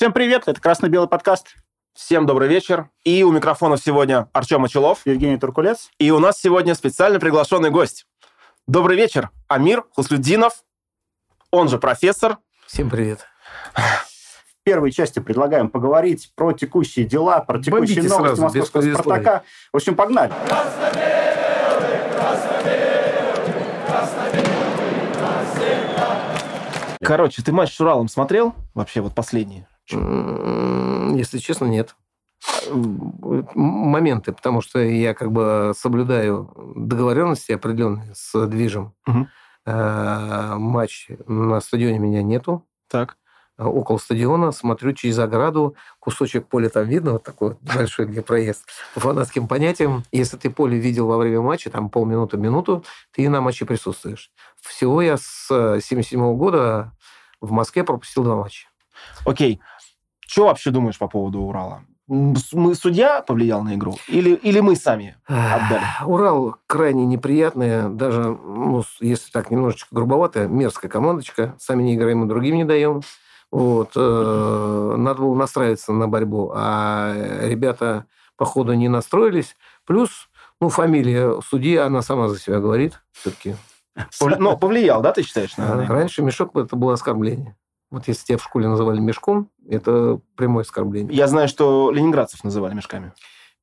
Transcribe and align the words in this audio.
Всем 0.00 0.14
привет, 0.14 0.44
это 0.46 0.58
«Красно-белый 0.58 1.10
подкаст». 1.10 1.56
Всем 1.92 2.24
добрый 2.24 2.48
вечер. 2.48 2.88
И 3.04 3.22
у 3.22 3.32
микрофона 3.32 3.76
сегодня 3.76 4.30
Артем 4.32 4.64
Очелов. 4.64 5.02
Евгений 5.04 5.36
Туркулец. 5.36 5.90
И 5.98 6.10
у 6.10 6.18
нас 6.18 6.40
сегодня 6.40 6.74
специально 6.74 7.20
приглашенный 7.20 7.68
гость. 7.68 8.06
Добрый 8.66 8.96
вечер, 8.96 9.28
Амир 9.46 9.84
Хуслюдинов, 9.94 10.64
он 11.50 11.68
же 11.68 11.76
профессор. 11.76 12.38
Всем 12.66 12.88
привет. 12.88 13.26
В 13.74 14.62
первой 14.62 14.90
части 14.90 15.18
предлагаем 15.18 15.68
поговорить 15.68 16.32
про 16.34 16.54
текущие 16.54 17.04
дела, 17.04 17.40
про 17.40 17.58
текущие 17.58 18.00
Бомбите 18.00 18.08
новости 18.08 18.36
сразу, 18.36 18.42
московского. 18.42 18.94
«Спартака». 18.94 19.42
В 19.70 19.76
общем, 19.76 19.96
погнали. 19.96 20.32
Короче, 27.02 27.42
ты 27.42 27.52
матч 27.52 27.74
с 27.74 27.80
Уралом 27.82 28.08
смотрел? 28.08 28.54
Вообще 28.72 29.02
вот 29.02 29.14
последний? 29.14 29.66
Если 29.92 31.38
честно, 31.38 31.66
нет. 31.66 31.96
Моменты, 32.70 34.32
потому 34.32 34.60
что 34.62 34.78
я 34.78 35.14
как 35.14 35.30
бы 35.30 35.72
соблюдаю 35.76 36.52
договоренности 36.74 37.52
определенные 37.52 38.14
с 38.14 38.46
движем. 38.46 38.94
Э, 39.66 40.54
Матч 40.56 41.08
на 41.26 41.60
стадионе 41.60 41.98
меня 41.98 42.22
нету. 42.22 42.66
Так. 42.88 43.16
Около 43.58 43.98
стадиона 43.98 44.52
смотрю 44.52 44.94
через 44.94 45.18
ограду, 45.18 45.76
кусочек 45.98 46.46
поля 46.46 46.70
там 46.70 46.88
видно, 46.88 47.12
вот 47.12 47.24
такой 47.24 47.58
большой, 47.60 48.06
где 48.06 48.22
проезд. 48.22 48.64
По 48.94 49.00
фанатским 49.00 49.46
понятиям, 49.46 50.04
если 50.12 50.38
ты 50.38 50.48
поле 50.48 50.78
видел 50.78 51.06
во 51.08 51.18
время 51.18 51.42
матча, 51.42 51.68
там 51.68 51.90
полминуты, 51.90 52.38
минуту, 52.38 52.84
ты 53.12 53.28
на 53.28 53.42
матче 53.42 53.66
присутствуешь. 53.66 54.30
Всего 54.62 55.02
я 55.02 55.18
с 55.18 55.46
77 55.48 56.36
года 56.36 56.92
в 57.42 57.52
Москве 57.52 57.84
пропустил 57.84 58.24
два 58.24 58.36
матча. 58.36 58.68
Окей. 59.26 59.60
Что 60.30 60.46
вообще 60.46 60.70
думаешь 60.70 60.96
по 60.98 61.08
поводу 61.08 61.40
Урала? 61.40 61.82
Мы 62.06 62.74
судья 62.74 63.20
повлиял 63.22 63.62
на 63.62 63.74
игру? 63.74 63.96
Или, 64.08 64.34
или 64.34 64.60
мы 64.60 64.74
сами 64.76 65.16
отдали? 65.26 65.82
Урал 66.04 66.56
крайне 66.66 67.04
неприятная, 67.06 67.88
даже, 67.88 68.22
ну, 68.30 68.82
если 69.00 69.30
так 69.30 69.50
немножечко 69.50 69.88
грубовато, 69.92 70.46
мерзкая 70.48 70.90
командочка. 70.90 71.54
Сами 71.58 71.82
не 71.84 71.94
играем 71.96 72.24
и 72.24 72.28
другим 72.28 72.56
не 72.56 72.64
даем. 72.64 73.02
Вот. 73.52 73.90
э, 73.96 74.94
Надо 74.96 75.20
было 75.22 75.34
настраиваться 75.34 75.92
на 75.92 76.06
борьбу. 76.08 76.52
А 76.54 77.12
ребята, 77.42 78.06
походу, 78.36 78.72
не 78.74 78.88
настроились. 78.88 79.56
Плюс, 79.84 80.28
ну, 80.60 80.68
фамилия 80.68 81.40
судьи, 81.48 81.76
она 81.76 82.02
сама 82.02 82.28
за 82.28 82.38
себя 82.38 82.58
говорит. 82.60 83.00
Все-таки. 83.12 83.56
Повли- 84.20 84.36
Ну, 84.38 84.56
повлиял, 84.56 85.02
да, 85.02 85.12
ты 85.12 85.22
считаешь? 85.22 85.56
на- 85.56 85.74
на 85.74 85.84
игру? 85.84 85.94
Раньше 85.94 86.22
мешок 86.22 86.56
это 86.56 86.74
было 86.76 86.94
оскорбление. 86.94 87.56
Вот 87.90 88.06
если 88.08 88.24
тебя 88.26 88.38
в 88.38 88.42
школе 88.44 88.68
называли 88.68 89.00
мешком, 89.00 89.48
это 89.68 90.20
прямое 90.36 90.62
оскорбление. 90.62 91.12
Я 91.14 91.26
знаю, 91.26 91.48
что 91.48 91.90
ленинградцев 91.90 92.44
называли 92.44 92.74
мешками. 92.74 93.12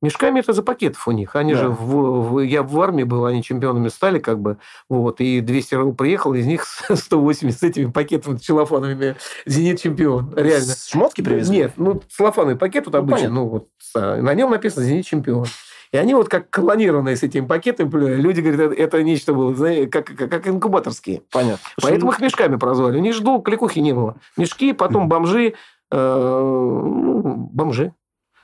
Мешками 0.00 0.38
это 0.38 0.52
за 0.52 0.62
пакетов 0.62 1.08
у 1.08 1.10
них. 1.10 1.34
Они 1.34 1.54
Да. 1.54 1.58
же, 1.60 1.68
в, 1.70 2.30
в- 2.34 2.38
я 2.40 2.62
в 2.62 2.80
армии 2.80 3.02
был, 3.02 3.24
они 3.24 3.42
чемпионами 3.42 3.88
стали, 3.88 4.20
как 4.20 4.38
бы, 4.38 4.58
вот, 4.88 5.20
и 5.20 5.40
200 5.40 5.74
РЛ 5.74 5.92
приехал, 5.94 6.34
из 6.34 6.46
них 6.46 6.66
180 6.94 7.58
с 7.58 7.62
этими 7.64 7.90
пакетами 7.90 8.36
целлофановыми. 8.36 9.16
Зенит 9.44 9.80
чемпион, 9.80 10.32
реально. 10.36 10.74
Шмотки 10.88 11.20
привезли? 11.22 11.56
Нет, 11.56 11.72
ну, 11.76 12.00
целлофановый 12.16 12.54
пакет 12.56 12.84
вот 12.86 12.92
Ну, 12.92 12.98
обычный, 13.00 13.16
понятно. 13.28 13.34
ну, 13.40 13.48
вот, 13.48 13.66
а, 13.96 14.22
на 14.22 14.34
нем 14.34 14.50
написано 14.50 14.84
«Зенит 14.84 15.04
чемпион». 15.06 15.46
И 15.92 15.96
они 15.96 16.14
вот 16.14 16.28
как 16.28 16.50
клонированные 16.50 17.16
с 17.16 17.22
этими 17.22 17.46
пакетами, 17.46 17.88
люди 18.16 18.40
говорят, 18.40 18.72
это, 18.72 18.82
это 18.82 19.02
нечто 19.02 19.32
было, 19.32 19.54
знаете, 19.54 19.86
как, 19.86 20.06
как, 20.06 20.30
как 20.30 20.48
инкубаторские. 20.48 21.22
Понятно. 21.30 21.64
Поэтому 21.80 22.12
их 22.12 22.20
мешками 22.20 22.56
прозвали. 22.56 22.98
У 22.98 23.00
них 23.00 23.14
же 23.14 23.22
долго 23.22 23.42
кликухи 23.44 23.78
не 23.78 23.92
было. 23.92 24.16
Мешки, 24.36 24.72
потом 24.72 25.08
бомжи, 25.08 25.54
э, 25.90 25.96
ну, 25.96 27.48
бомжи. 27.52 27.92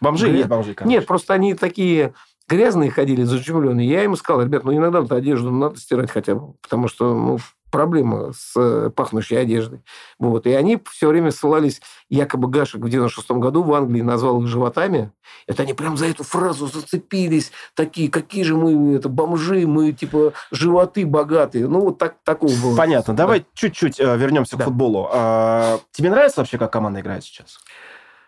Бомжи 0.01 0.29
Гря- 0.29 0.37
есть 0.37 0.49
бомжи, 0.49 0.75
конечно. 0.75 0.99
Нет, 0.99 1.07
просто 1.07 1.35
они 1.35 1.55
такие 1.55 2.15
грязные 2.49 2.91
ходили, 2.91 3.23
зачумленные. 3.25 3.89
Я 3.89 4.05
им 4.05 4.17
сказал, 4.17 4.43
ребят, 4.43 4.65
ну 4.65 4.75
иногда 4.75 5.01
вот 5.01 5.13
одежду 5.13 5.51
надо 5.51 5.79
стирать 5.79 6.11
хотя 6.11 6.35
бы, 6.35 6.55
потому 6.63 6.89
что 6.89 7.15
ну, 7.15 7.39
проблема 7.75 8.33
с 8.33 8.53
э, 8.55 8.91
пахнущей 8.95 9.37
одеждой. 9.37 9.83
Вот. 10.21 10.47
И 10.47 10.53
они 10.53 10.81
все 10.93 11.09
время 11.09 11.33
ссылались, 11.33 11.83
якобы 12.09 12.47
Гашек 12.47 12.81
в 12.81 12.89
96 12.89 13.33
году 13.33 13.65
в 13.65 13.75
Англии 13.75 14.01
назвал 14.01 14.41
их 14.41 14.47
животами. 14.47 15.11
Это 15.49 15.65
они 15.65 15.75
прям 15.75 15.97
за 15.97 16.07
эту 16.07 16.23
фразу 16.23 16.69
зацепились. 16.69 17.51
Такие, 17.75 18.09
какие 18.09 18.45
же 18.45 18.55
мы, 18.55 18.95
это, 18.95 19.09
бомжи, 19.09 19.67
мы, 19.67 19.91
типа, 19.91 20.35
животы 20.53 21.05
богатые. 21.05 21.67
Ну, 21.67 21.81
вот 21.81 21.99
так, 21.99 22.15
такого 22.23 22.53
было. 22.63 22.77
Понятно. 22.77 23.17
Давай 23.17 23.45
чуть-чуть 23.55 23.99
э, 23.99 24.17
вернемся 24.17 24.55
к 24.55 24.61
Да. 24.61 24.67
футболу. 24.67 25.09
А, 25.13 25.81
тебе 25.91 26.11
нравится 26.11 26.43
вообще, 26.43 26.59
как 26.59 26.73
команда 26.73 27.01
играет 27.01 27.25
сейчас? 27.25 27.59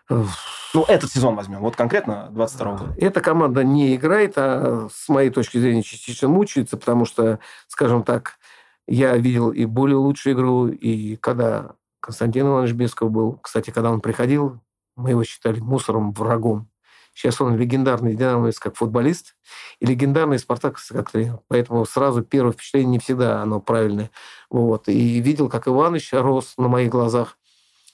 Ну, 0.09 0.83
этот 0.87 1.11
сезон 1.11 1.35
возьмем. 1.35 1.59
Вот 1.59 1.75
конкретно 1.75 2.27
22 2.31 2.71
года. 2.73 2.93
Эта 2.97 3.21
команда 3.21 3.63
не 3.63 3.95
играет, 3.95 4.33
а 4.37 4.87
с 4.93 5.09
моей 5.09 5.29
точки 5.29 5.57
зрения 5.57 5.83
частично 5.83 6.27
мучается, 6.27 6.77
потому 6.77 7.05
что, 7.05 7.39
скажем 7.67 8.03
так, 8.03 8.36
я 8.87 9.15
видел 9.17 9.51
и 9.51 9.65
более 9.65 9.97
лучшую 9.97 10.35
игру, 10.35 10.67
и 10.67 11.15
когда 11.17 11.75
Константин 11.99 12.47
Иванович 12.47 12.73
Бесков 12.73 13.11
был, 13.11 13.39
кстати, 13.41 13.69
когда 13.69 13.91
он 13.91 14.01
приходил, 14.01 14.59
мы 14.95 15.11
его 15.11 15.23
считали 15.23 15.59
мусором, 15.59 16.11
врагом. 16.13 16.69
Сейчас 17.13 17.41
он 17.41 17.57
легендарный 17.57 18.15
динамовец 18.15 18.59
как 18.59 18.75
футболист 18.75 19.35
и 19.79 19.87
легендарный 19.87 20.37
спартаковец 20.37 20.87
как 20.89 21.09
тренер. 21.09 21.39
Поэтому 21.47 21.83
сразу 21.85 22.21
первое 22.21 22.51
впечатление 22.53 22.91
не 22.91 22.99
всегда 22.99 23.41
оно 23.41 23.59
правильное. 23.59 24.11
Вот. 24.51 24.87
И 24.87 25.19
видел, 25.19 25.49
как 25.49 25.67
Иванович 25.67 26.13
рос 26.13 26.53
на 26.57 26.67
моих 26.67 26.91
глазах. 26.91 27.37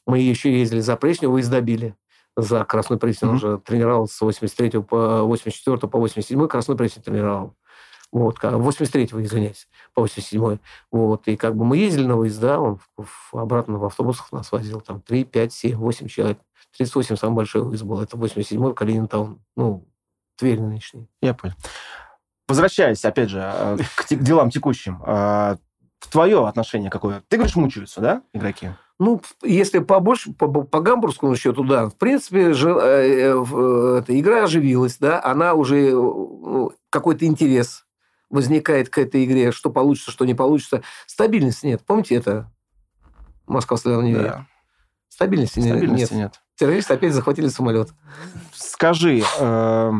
Мы 0.05 0.19
еще 0.19 0.51
ездили 0.59 0.81
за 0.81 0.97
Пресню, 0.97 1.35
и 1.37 1.43
добили 1.43 1.95
за 2.35 2.65
Красную 2.65 2.99
Пресню. 2.99 3.29
Он 3.29 3.35
Мгм. 3.35 3.41
же 3.41 3.57
тренировал 3.59 4.07
с 4.09 4.19
83 4.19 4.83
по 4.83 5.21
84 5.23 5.87
по 5.87 5.97
87 5.99 6.47
Красную 6.49 6.77
Пресню 6.77 7.01
тренировал. 7.01 7.55
Вот, 8.13 8.37
ка- 8.37 8.51
83-го, 8.51 9.21
извиняюсь, 9.23 9.67
по 9.95 10.01
87 10.03 10.59
Вот, 10.91 11.27
и 11.27 11.35
как 11.35 11.55
бы 11.57 11.65
мы 11.65 11.77
ездили 11.77 12.05
на 12.05 12.15
выезда, 12.15 12.59
он 12.59 12.79
в- 12.95 13.33
обратно 13.33 13.79
в 13.79 13.85
автобусах 13.85 14.31
нас 14.31 14.51
возил, 14.51 14.81
там 14.81 15.01
3, 15.01 15.23
5, 15.23 15.51
7, 15.51 15.75
8 15.77 16.07
человек. 16.07 16.37
38 16.77 17.15
самый 17.17 17.35
большой 17.35 17.63
выезд 17.63 17.83
был, 17.83 17.99
это 18.01 18.15
87-й, 18.15 18.73
Калинин 18.75 19.07
Таун, 19.07 19.41
ну, 19.57 19.85
Тверь 20.37 20.59
нынешний. 20.61 21.07
Я 21.21 21.33
понял. 21.33 21.55
Возвращаясь, 22.47 23.03
опять 23.05 23.29
же, 23.29 23.39
э, 23.43 23.77
к, 23.95 24.07
делам 24.15 24.49
текущим. 24.49 25.01
а, 25.05 25.57
Твое 26.11 26.45
отношение 26.47 26.89
какое? 26.89 27.23
Ты 27.29 27.37
говоришь, 27.37 27.55
мучаются, 27.55 28.01
да, 28.01 28.21
игроки? 28.33 28.71
Ну, 28.99 29.21
если 29.41 29.79
побольше, 29.79 30.33
по, 30.33 30.47
по 30.47 30.81
гамбургскому 30.81 31.35
счету, 31.35 31.63
да. 31.63 31.87
В 31.89 31.95
принципе, 31.95 32.53
же, 32.53 32.69
э, 32.69 33.31
э, 33.31 33.43
э, 33.51 34.03
игра 34.09 34.43
оживилась, 34.43 34.97
да, 34.97 35.23
она 35.23 35.53
уже 35.53 35.91
ну, 35.93 36.73
какой-то 36.89 37.25
интерес 37.25 37.85
возникает 38.33 38.89
к 38.89 38.97
этой 38.97 39.23
игре, 39.23 39.51
что 39.51 39.69
получится, 39.69 40.11
что 40.11 40.25
не 40.25 40.33
получится. 40.33 40.81
Стабильности 41.05 41.67
нет. 41.67 41.83
Помните 41.85 42.15
это? 42.15 42.51
Москва 43.45 43.77
славяна 43.77 44.01
не 44.01 44.13
верит. 44.13 44.31
Да. 44.31 44.47
Стабильности, 45.07 45.59
Стабильности 45.59 46.13
нет. 46.13 46.23
нет. 46.23 46.41
Террористы 46.55 46.95
опять 46.95 47.13
захватили 47.13 47.47
самолет. 47.47 47.89
Скажи, 48.53 49.21
э, 49.39 49.91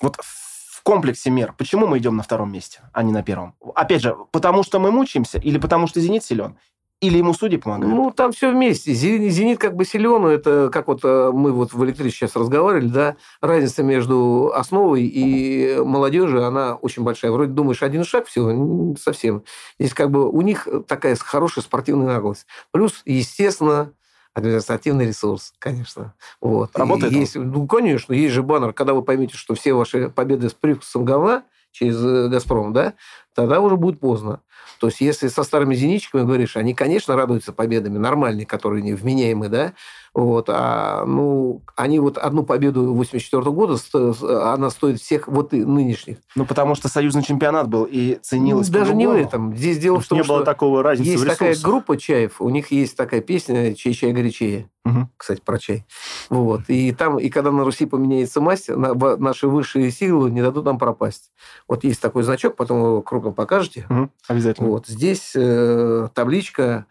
вот 0.00 0.16
в 0.22 0.82
комплексе 0.82 1.30
мер, 1.30 1.54
почему 1.58 1.86
мы 1.86 1.98
идем 1.98 2.16
на 2.16 2.22
втором 2.22 2.50
месте, 2.50 2.80
а 2.94 3.02
не 3.02 3.12
на 3.12 3.22
первом? 3.22 3.54
Опять 3.74 4.00
же, 4.00 4.16
потому 4.32 4.62
что 4.62 4.78
мы 4.78 4.90
мучаемся 4.90 5.38
или 5.38 5.58
потому 5.58 5.86
что 5.86 6.00
«Зенит» 6.00 6.24
силен? 6.24 6.56
Или 7.00 7.16
ему 7.16 7.32
судьи 7.32 7.56
помогают? 7.58 7.94
Ну, 7.94 8.10
там 8.10 8.30
все 8.32 8.50
вместе. 8.52 8.92
Зенит, 8.92 9.58
как 9.58 9.74
бы 9.74 9.86
силен, 9.86 10.26
это 10.26 10.68
как 10.70 10.86
вот 10.86 11.00
э, 11.02 11.30
мы 11.32 11.50
вот 11.52 11.72
в 11.72 11.82
электричестве 11.82 12.26
сейчас 12.28 12.36
разговаривали, 12.36 12.88
да, 12.88 13.16
разница 13.40 13.82
между 13.82 14.52
основой 14.54 15.04
и 15.04 15.78
молодежью, 15.82 16.44
она 16.44 16.74
очень 16.74 17.02
большая. 17.02 17.30
Вроде 17.32 17.52
думаешь, 17.52 17.82
один 17.82 18.04
шаг 18.04 18.26
всего, 18.26 18.50
н- 18.50 18.96
совсем. 18.98 19.44
Здесь 19.78 19.94
как 19.94 20.10
бы 20.10 20.28
у 20.30 20.42
них 20.42 20.68
такая 20.86 21.16
хорошая 21.16 21.64
спортивная 21.64 22.06
наглость. 22.08 22.46
Плюс, 22.70 23.00
естественно, 23.06 23.92
административный 24.34 25.06
ресурс, 25.06 25.54
конечно. 25.58 26.14
Вот. 26.42 26.76
Работает 26.76 27.12
И 27.12 27.16
он? 27.16 27.20
есть, 27.22 27.34
ну, 27.36 27.66
конечно, 27.66 28.12
есть 28.12 28.34
же 28.34 28.42
баннер, 28.42 28.74
когда 28.74 28.92
вы 28.92 29.02
поймете, 29.02 29.36
что 29.38 29.54
все 29.54 29.72
ваши 29.72 30.10
победы 30.10 30.50
с 30.50 30.54
привкусом 30.54 31.06
говна 31.06 31.44
через 31.72 31.96
э, 32.02 32.28
«Газпром», 32.28 32.72
да, 32.72 32.94
тогда 33.34 33.60
уже 33.60 33.76
будет 33.76 34.00
поздно. 34.00 34.40
То 34.78 34.86
есть, 34.86 35.00
если 35.00 35.28
со 35.28 35.42
старыми 35.42 35.74
зенитчиками 35.74 36.22
говоришь, 36.22 36.56
они, 36.56 36.74
конечно, 36.74 37.14
радуются 37.14 37.52
победами, 37.52 37.98
нормальные, 37.98 38.46
которые 38.46 38.82
не 38.82 38.94
вменяемые, 38.94 39.50
да, 39.50 39.72
вот, 40.14 40.46
а, 40.48 41.04
ну, 41.04 41.62
они 41.76 42.00
вот 42.00 42.18
одну 42.18 42.42
победу 42.42 42.94
84 42.94 43.42
года, 43.52 43.76
сто- 43.76 44.14
она 44.52 44.70
стоит 44.70 45.00
всех 45.00 45.28
вот 45.28 45.52
и 45.52 45.64
нынешних. 45.64 46.16
Ну, 46.34 46.44
потому 46.46 46.74
что 46.74 46.88
союзный 46.88 47.22
чемпионат 47.22 47.68
был 47.68 47.84
и 47.88 48.18
ценилось 48.22 48.70
Даже 48.70 48.94
не 48.94 49.06
в 49.06 49.12
этом. 49.12 49.54
Здесь 49.54 49.78
дело 49.78 49.96
Потому 49.96 50.04
в 50.04 50.08
том, 50.08 50.18
не 50.18 50.24
было 50.24 50.38
что 50.38 50.44
такого 50.46 50.82
разницы 50.82 51.10
есть 51.10 51.26
такая 51.26 51.54
группа 51.62 51.96
чаев, 51.96 52.40
у 52.40 52.48
них 52.48 52.70
есть 52.72 52.96
такая 52.96 53.20
песня 53.20 53.74
«Чай-чай 53.74 54.12
горячее». 54.12 54.68
Мгм. 54.84 55.10
Кстати, 55.16 55.40
про 55.42 55.58
чай. 55.58 55.86
Вот. 56.30 56.62
И 56.68 56.92
там, 56.92 57.18
и 57.18 57.28
когда 57.28 57.50
на 57.50 57.64
Руси 57.64 57.84
поменяется 57.84 58.40
масть, 58.40 58.68
наши 58.68 59.46
высшие 59.46 59.90
силы 59.90 60.30
не 60.30 60.40
дадут 60.40 60.64
нам 60.64 60.78
пропасть. 60.78 61.32
Вот 61.68 61.84
есть 61.84 62.00
такой 62.00 62.22
значок, 62.22 62.56
потом 62.56 62.78
его 62.78 63.02
крупно 63.02 63.32
покажете. 63.32 63.84
Мгм. 63.90 64.10
Обязательно. 64.28 64.68
Вот 64.68 64.86
здесь 64.86 65.32
э, 65.34 66.08
табличка, 66.14 66.86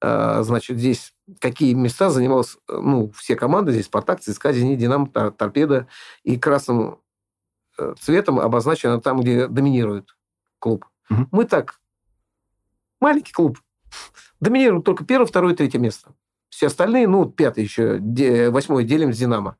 э, 0.00 0.42
значит, 0.42 0.78
здесь 0.78 1.12
какие 1.40 1.74
места 1.74 2.10
занималась, 2.10 2.56
ну, 2.68 3.10
все 3.16 3.36
команды 3.36 3.72
здесь, 3.72 3.86
Спартак, 3.86 4.20
ЦСКА, 4.20 4.52
Зенит, 4.52 4.78
Динамо, 4.78 5.06
Торпеда, 5.06 5.86
и 6.22 6.38
красным 6.38 6.98
э, 7.78 7.94
цветом 8.00 8.40
обозначено 8.40 9.00
там, 9.00 9.20
где 9.20 9.48
доминирует 9.48 10.16
клуб. 10.58 10.86
Мгм. 11.10 11.28
Мы 11.30 11.44
так, 11.44 11.80
маленький 13.00 13.32
клуб, 13.32 13.58
доминируем 14.40 14.82
только 14.82 15.04
первое, 15.04 15.26
второе, 15.26 15.54
третье 15.54 15.78
место. 15.78 16.14
Все 16.54 16.68
остальные, 16.68 17.08
ну, 17.08 17.24
пятое 17.26 17.64
еще, 17.64 17.98
восьмое 18.50 18.84
делим 18.84 19.12
с 19.12 19.18
«Динамо». 19.18 19.56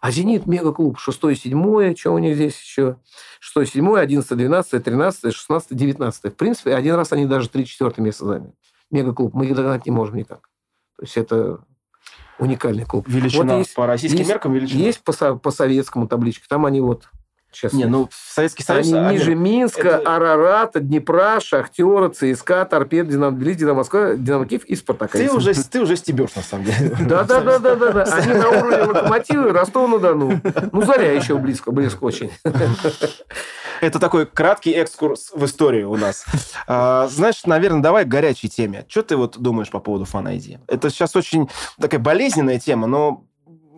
А 0.00 0.10
«Зенит»– 0.10 0.46
мега-клуб. 0.46 0.98
Шестое, 0.98 1.36
седьмое, 1.36 1.94
что 1.94 2.12
у 2.12 2.18
них 2.18 2.34
здесь 2.34 2.60
еще? 2.60 2.96
Шестое, 3.38 3.66
седьмое, 3.66 4.02
одиннадцатое, 4.02 4.36
двенадцатое, 4.38 4.80
тринадцатое, 4.80 5.30
шестнадцатое, 5.30 5.78
девятнадцатое. 5.78 6.32
В 6.32 6.36
принципе, 6.36 6.74
один 6.74 6.96
раз 6.96 7.12
они 7.12 7.26
даже 7.26 7.48
три 7.48 7.64
четвертое 7.64 8.02
место 8.02 8.24
заняли. 8.24 8.52
Мега-клуб. 8.90 9.32
Мы 9.32 9.46
их 9.46 9.54
догнать 9.54 9.86
не 9.86 9.92
можем 9.92 10.16
никак. 10.16 10.48
То 10.96 11.04
есть 11.04 11.16
это 11.16 11.60
уникальный 12.40 12.84
клуб. 12.84 13.06
Величина 13.08 13.54
Вот 13.54 13.58
есть- 13.60 13.74
по 13.74 13.86
российским 13.86 14.18
есть- 14.18 14.30
меркам 14.30 14.52
величина. 14.54 14.80
Есть 14.80 15.04
по, 15.04 15.12
по 15.36 15.50
советскому 15.52 16.08
табличке. 16.08 16.46
Там 16.48 16.66
они 16.66 16.80
вот 16.80 17.08
сейчас... 17.52 17.72
Не, 17.72 17.84
ну, 17.84 18.08
Советский 18.12 18.62
Союз... 18.62 18.86
Они 18.88 18.98
Амир, 18.98 19.12
ниже 19.12 19.34
Минска, 19.34 19.88
это- 19.88 20.16
Арарата, 20.16 20.80
Днепра, 20.80 21.38
Шахтера, 21.40 22.08
ЦСКА, 22.08 22.64
Торпед, 22.64 23.08
Динамо 23.08 23.36
Тбилиси, 23.36 23.58
Динамо 23.58 23.78
Москва, 23.78 24.14
Динамо 24.14 24.46
Киев 24.46 24.64
и 24.64 24.74
Спартака. 24.74 25.18
Ты 25.18 25.30
уже, 25.30 25.54
ты 25.54 25.80
уже 25.80 25.96
стебешь, 25.96 26.34
на 26.34 26.42
самом 26.42 26.64
деле. 26.64 26.96
Да, 27.00 27.24
да, 27.24 27.40
да, 27.40 27.58
да, 27.58 27.76
да, 27.76 27.92
да. 27.92 28.02
Они 28.04 28.32
на 28.32 28.48
уровне 28.48 28.82
локомотива 28.82 29.52
Ростова-на-Дону. 29.52 30.40
Ну, 30.72 30.82
Заря 30.82 31.12
еще 31.12 31.36
близко, 31.36 31.70
близко 31.72 32.04
очень. 32.04 32.30
Это 33.80 33.98
такой 33.98 34.26
краткий 34.26 34.70
экскурс 34.70 35.32
в 35.34 35.44
историю 35.44 35.90
у 35.90 35.96
нас. 35.96 36.24
А, 36.66 37.08
знаешь, 37.08 37.44
наверное, 37.44 37.82
давай 37.82 38.04
к 38.04 38.08
горячей 38.08 38.48
теме. 38.48 38.86
Что 38.88 39.02
ты 39.02 39.16
вот 39.16 39.38
думаешь 39.38 39.70
по 39.70 39.80
поводу 39.80 40.04
фан? 40.04 40.22
Это 40.68 40.88
сейчас 40.88 41.16
очень 41.16 41.50
такая 41.80 41.98
болезненная 41.98 42.60
тема, 42.60 42.86
но 42.86 43.24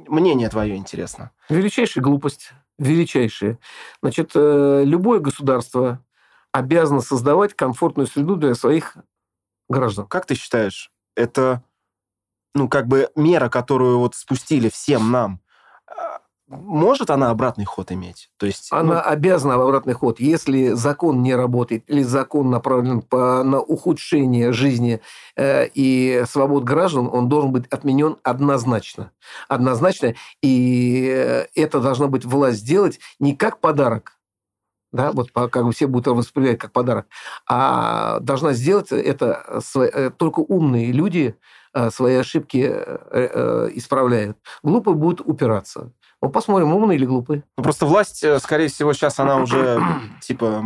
мнение 0.09 0.50
твое 0.50 0.76
интересно. 0.76 1.31
Величайшая 1.49 2.05
глупость. 2.05 2.50
Величайшая. 2.79 3.59
Значит, 4.03 4.32
э, 4.35 4.82
любое 4.85 5.21
государство 5.21 6.05
обязано 6.53 7.00
создавать 7.00 7.55
комфортную 7.55 8.06
среду 8.06 8.37
для 8.37 8.55
своих 8.55 8.97
граждан. 9.69 10.06
Как 10.06 10.26
ты 10.26 10.35
считаешь, 10.35 10.91
это, 11.17 11.62
ну, 12.55 12.69
как 12.69 12.87
бы 12.88 13.11
мера, 13.17 13.49
которую 13.49 13.99
вот 13.99 14.15
спустили 14.15 14.69
всем 14.69 15.11
нам, 15.11 15.41
может 16.46 17.08
она 17.08 17.31
обратный 17.31 17.64
ход 17.64 17.91
иметь? 17.91 18.31
То 18.37 18.44
есть, 18.44 18.69
ну, 18.70 18.79
Она 18.79 19.00
обязана 19.00 19.56
в 19.56 19.62
обратный 19.62 19.94
ход. 19.94 20.20
Если 20.20 20.69
закон 20.70 21.23
не 21.23 21.35
работает 21.35 21.85
или 21.88 22.02
закон 22.02 22.50
направлен 22.50 23.00
по, 23.00 23.43
на 23.43 23.61
ухудшение 23.61 24.52
жизни 24.52 25.00
э, 25.37 25.67
и 25.69 26.25
свобод 26.29 26.64
граждан, 26.64 27.08
он 27.11 27.31
должен 27.31 27.50
быть 27.50 27.67
отменен 27.69 28.19
однозначно. 28.23 29.11
Однозначно. 29.49 30.14
И 30.43 31.11
э, 31.11 31.46
это 31.55 31.81
должна 31.81 32.08
быть 32.08 32.26
власть 32.26 32.58
сделать 32.58 33.00
не 33.19 33.35
как 33.35 33.61
подарок, 33.61 34.19
да, 34.93 35.12
вот 35.12 35.31
как 35.32 35.64
бы 35.64 35.73
все 35.73 35.87
будут 35.87 36.08
воспринимать 36.08 36.58
как 36.58 36.73
подарок, 36.73 37.06
а 37.49 38.20
должна 38.20 38.52
сделать 38.52 38.93
это 38.93 39.62
э, 39.75 40.11
только 40.17 40.40
умные 40.40 40.93
люди 40.93 41.37
э, 41.73 41.90
свои 41.90 42.17
ошибки 42.17 42.67
исправляют. 43.76 44.37
Глупые 44.62 44.94
будут 44.94 45.23
упираться. 45.26 45.90
Ну, 46.25 46.31
посмотрим, 46.31 46.73
умные 46.75 46.97
или 46.97 47.05
глупые. 47.05 47.43
ну, 47.59 47.62
просто 47.62 47.85
власть, 47.85 48.25
э, 48.25 48.38
скорее 48.38 48.69
всего, 48.69 48.94
сейчас 48.94 49.21
она 49.21 49.37
уже, 49.43 49.79
типа, 50.23 50.65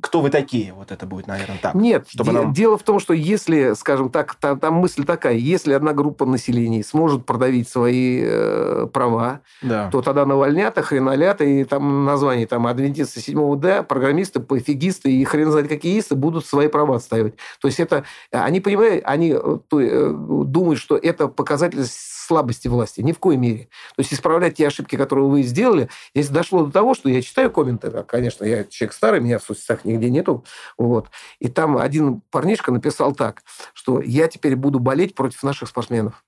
кто 0.00 0.20
вы 0.20 0.30
такие? 0.30 0.72
Вот 0.72 0.92
это 0.92 1.06
будет, 1.06 1.26
наверное, 1.26 1.58
так. 1.60 1.74
Нет, 1.74 2.06
чтобы 2.08 2.30
де- 2.30 2.38
нам- 2.38 2.52
дело 2.52 2.78
в 2.78 2.84
том, 2.84 3.00
что 3.00 3.12
если, 3.12 3.74
скажем 3.74 4.10
так, 4.10 4.36
там, 4.36 4.60
там 4.60 4.74
мысль 4.74 5.04
такая, 5.04 5.34
если 5.34 5.72
одна 5.72 5.92
группа 5.92 6.24
населения 6.24 6.84
сможет 6.84 7.26
продавить 7.26 7.68
свои 7.68 8.20
э, 8.24 8.86
права, 8.92 9.40
Да. 9.60 9.90
то 9.90 10.02
тогда 10.02 10.24
навальнят, 10.24 10.78
охренолят, 10.78 11.40
и 11.40 11.64
там 11.64 12.04
название 12.04 12.46
там 12.46 12.68
адвентисты 12.68 13.18
седьмого 13.20 13.56
Д, 13.56 13.82
программисты, 13.82 14.38
пофигисты 14.38 15.10
и 15.10 15.24
хрен 15.24 15.50
знает 15.50 15.68
какие 15.68 15.98
исты 15.98 16.14
будут 16.14 16.46
свои 16.46 16.68
права 16.68 16.94
отстаивать. 16.96 17.34
То 17.60 17.66
есть 17.66 17.80
это, 17.80 18.04
они 18.30 18.60
понимают, 18.60 19.02
они 19.04 19.32
э, 19.36 19.58
э, 19.72 20.14
думают, 20.46 20.78
что 20.78 20.96
это 20.96 21.26
показатель 21.26 21.84
слабости 22.32 22.66
власти. 22.66 23.02
Ни 23.02 23.12
в 23.12 23.18
коей 23.18 23.36
мере. 23.36 23.68
То 23.94 24.00
есть 24.00 24.14
исправлять 24.14 24.56
те 24.56 24.66
ошибки, 24.66 24.96
которые 24.96 25.28
вы 25.28 25.42
сделали, 25.42 25.90
здесь 26.14 26.30
дошло 26.30 26.64
до 26.64 26.72
того, 26.72 26.94
что 26.94 27.10
я 27.10 27.20
читаю 27.20 27.50
комменты, 27.50 27.88
а, 27.88 28.02
конечно, 28.02 28.44
я 28.44 28.64
человек 28.64 28.94
старый, 28.94 29.20
меня 29.20 29.38
в 29.38 29.42
соцсетях 29.42 29.84
нигде 29.84 30.08
нету, 30.08 30.44
вот, 30.78 31.10
и 31.40 31.48
там 31.48 31.76
один 31.76 32.22
парнишка 32.30 32.72
написал 32.72 33.14
так, 33.14 33.42
что 33.74 34.00
я 34.00 34.28
теперь 34.28 34.56
буду 34.56 34.78
болеть 34.78 35.14
против 35.14 35.42
наших 35.42 35.68
спортсменов 35.68 36.24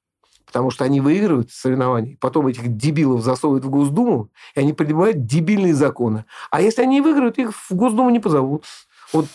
потому 0.47 0.71
что 0.71 0.85
они 0.85 1.01
выигрывают 1.01 1.51
соревнования, 1.51 2.17
потом 2.21 2.47
этих 2.47 2.77
дебилов 2.77 3.25
засовывают 3.25 3.65
в 3.65 3.71
Госдуму, 3.71 4.29
и 4.55 4.61
они 4.61 4.73
принимают 4.73 5.27
дебильные 5.27 5.75
законы. 5.75 6.27
А 6.53 6.61
если 6.61 6.83
они 6.83 7.01
выиграют, 7.01 7.39
их 7.39 7.53
в 7.53 7.73
Госдуму 7.73 8.11
не 8.11 8.21
позовут. 8.21 8.65
Вот 9.13 9.27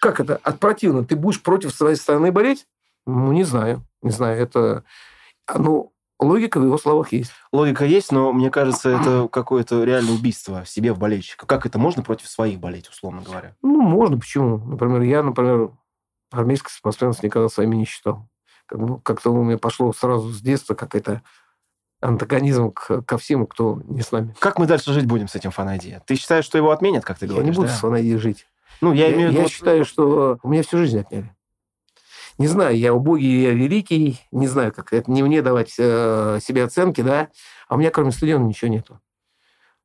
как 0.00 0.18
это? 0.18 0.40
От 0.42 0.58
противно. 0.58 1.04
Ты 1.04 1.14
будешь 1.14 1.40
против 1.40 1.72
своей 1.72 1.94
страны 1.94 2.32
болеть? 2.32 2.66
Ну, 3.06 3.30
не 3.30 3.44
знаю. 3.44 3.86
Не 4.02 4.10
знаю. 4.10 4.42
Это... 4.42 4.82
а, 5.46 5.58
Ну, 5.58 5.92
логика 6.20 6.58
в 6.60 6.64
его 6.64 6.78
словах 6.78 7.12
есть. 7.12 7.32
Логика 7.52 7.84
есть, 7.84 8.12
но 8.12 8.32
мне 8.32 8.50
кажется, 8.50 8.90
это 8.90 9.28
какое-то 9.30 9.84
реальное 9.84 10.14
убийство 10.14 10.64
себе 10.66 10.92
в 10.92 10.98
болельщика. 10.98 11.46
Как 11.46 11.66
это 11.66 11.78
можно 11.78 12.02
против 12.02 12.28
своих 12.28 12.58
болеть, 12.60 12.88
условно 12.88 13.22
говоря? 13.22 13.54
Ну, 13.62 13.80
можно, 13.80 14.18
почему? 14.18 14.58
Например, 14.58 15.02
я, 15.02 15.22
например, 15.22 15.70
армейских 16.30 16.70
спортсменов 16.70 17.22
никогда 17.22 17.48
своими 17.48 17.76
не 17.76 17.84
считал. 17.84 18.28
Бы- 18.70 19.00
Как-то 19.00 19.30
у 19.30 19.42
меня 19.44 19.58
пошло 19.58 19.92
сразу 19.92 20.30
с 20.30 20.40
детства 20.40 20.74
какой-то 20.74 21.22
антагонизм 22.00 22.70
к- 22.72 23.02
ко 23.02 23.18
всем, 23.18 23.46
кто 23.46 23.80
не 23.84 24.02
с 24.02 24.12
нами. 24.12 24.34
Как 24.38 24.58
мы 24.58 24.66
дальше 24.66 24.92
жить 24.92 25.06
будем 25.06 25.28
с 25.28 25.34
этим 25.34 25.50
фан 25.50 25.70
Ты 26.06 26.16
считаешь, 26.16 26.44
что 26.44 26.58
его 26.58 26.70
отменят, 26.70 27.04
как 27.04 27.18
ты 27.18 27.26
Я 27.26 27.32
говоришь? 27.32 27.50
не 27.50 27.56
буду 27.56 27.68
да? 27.68 27.74
с 27.74 27.82
Ванайди 27.82 28.16
жить. 28.16 28.46
Ну, 28.80 28.92
я, 28.92 29.06
Я, 29.08 29.14
имею 29.14 29.28
в 29.28 29.32
виду... 29.32 29.42
я 29.42 29.48
считаю, 29.48 29.84
что 29.84 30.38
у 30.42 30.48
меня 30.48 30.62
всю 30.62 30.78
жизнь 30.78 30.98
отняли. 30.98 31.34
Не 32.38 32.48
знаю, 32.48 32.76
я 32.76 32.92
убогий, 32.92 33.42
я 33.42 33.52
великий, 33.52 34.20
не 34.32 34.48
знаю, 34.48 34.72
как 34.72 34.92
это 34.92 35.10
не 35.10 35.22
мне 35.22 35.40
давать 35.40 35.74
э, 35.78 36.38
себе 36.42 36.64
оценки, 36.64 37.00
да, 37.00 37.28
а 37.68 37.76
у 37.76 37.78
меня 37.78 37.90
кроме 37.90 38.10
стадиона 38.10 38.44
ничего 38.44 38.70
нету. 38.70 39.00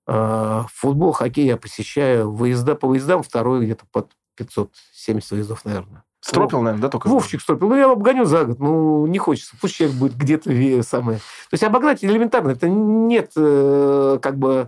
Э, 0.08 0.64
футбол, 0.74 1.12
хоккей 1.12 1.46
я 1.46 1.58
посещаю, 1.58 2.32
выезда 2.32 2.74
по 2.76 2.88
выездам 2.88 3.22
второй 3.22 3.66
где-то 3.66 3.86
под 3.92 4.12
570 4.36 5.32
выездов, 5.32 5.64
наверное. 5.66 6.04
Стропил, 6.22 6.62
наверное, 6.62 6.82
да, 6.82 6.90
только? 6.90 7.08
Вовчик 7.08 7.42
стропил. 7.42 7.70
Ну, 7.70 7.76
я 7.76 7.84
его 7.84 7.94
обгоню 7.94 8.26
за 8.26 8.44
год. 8.44 8.60
Ну, 8.60 9.06
не 9.08 9.20
хочется. 9.20 9.56
Пусть 9.62 9.76
человек 9.76 9.96
будет 9.96 10.18
где-то 10.18 10.52
ве- 10.52 10.84
самое. 10.84 11.20
То 11.20 11.54
есть 11.54 11.64
обогнать 11.64 12.04
элементарно. 12.04 12.50
Это 12.50 12.68
нет 12.68 13.32
э, 13.38 14.20
как 14.22 14.38
бы 14.38 14.68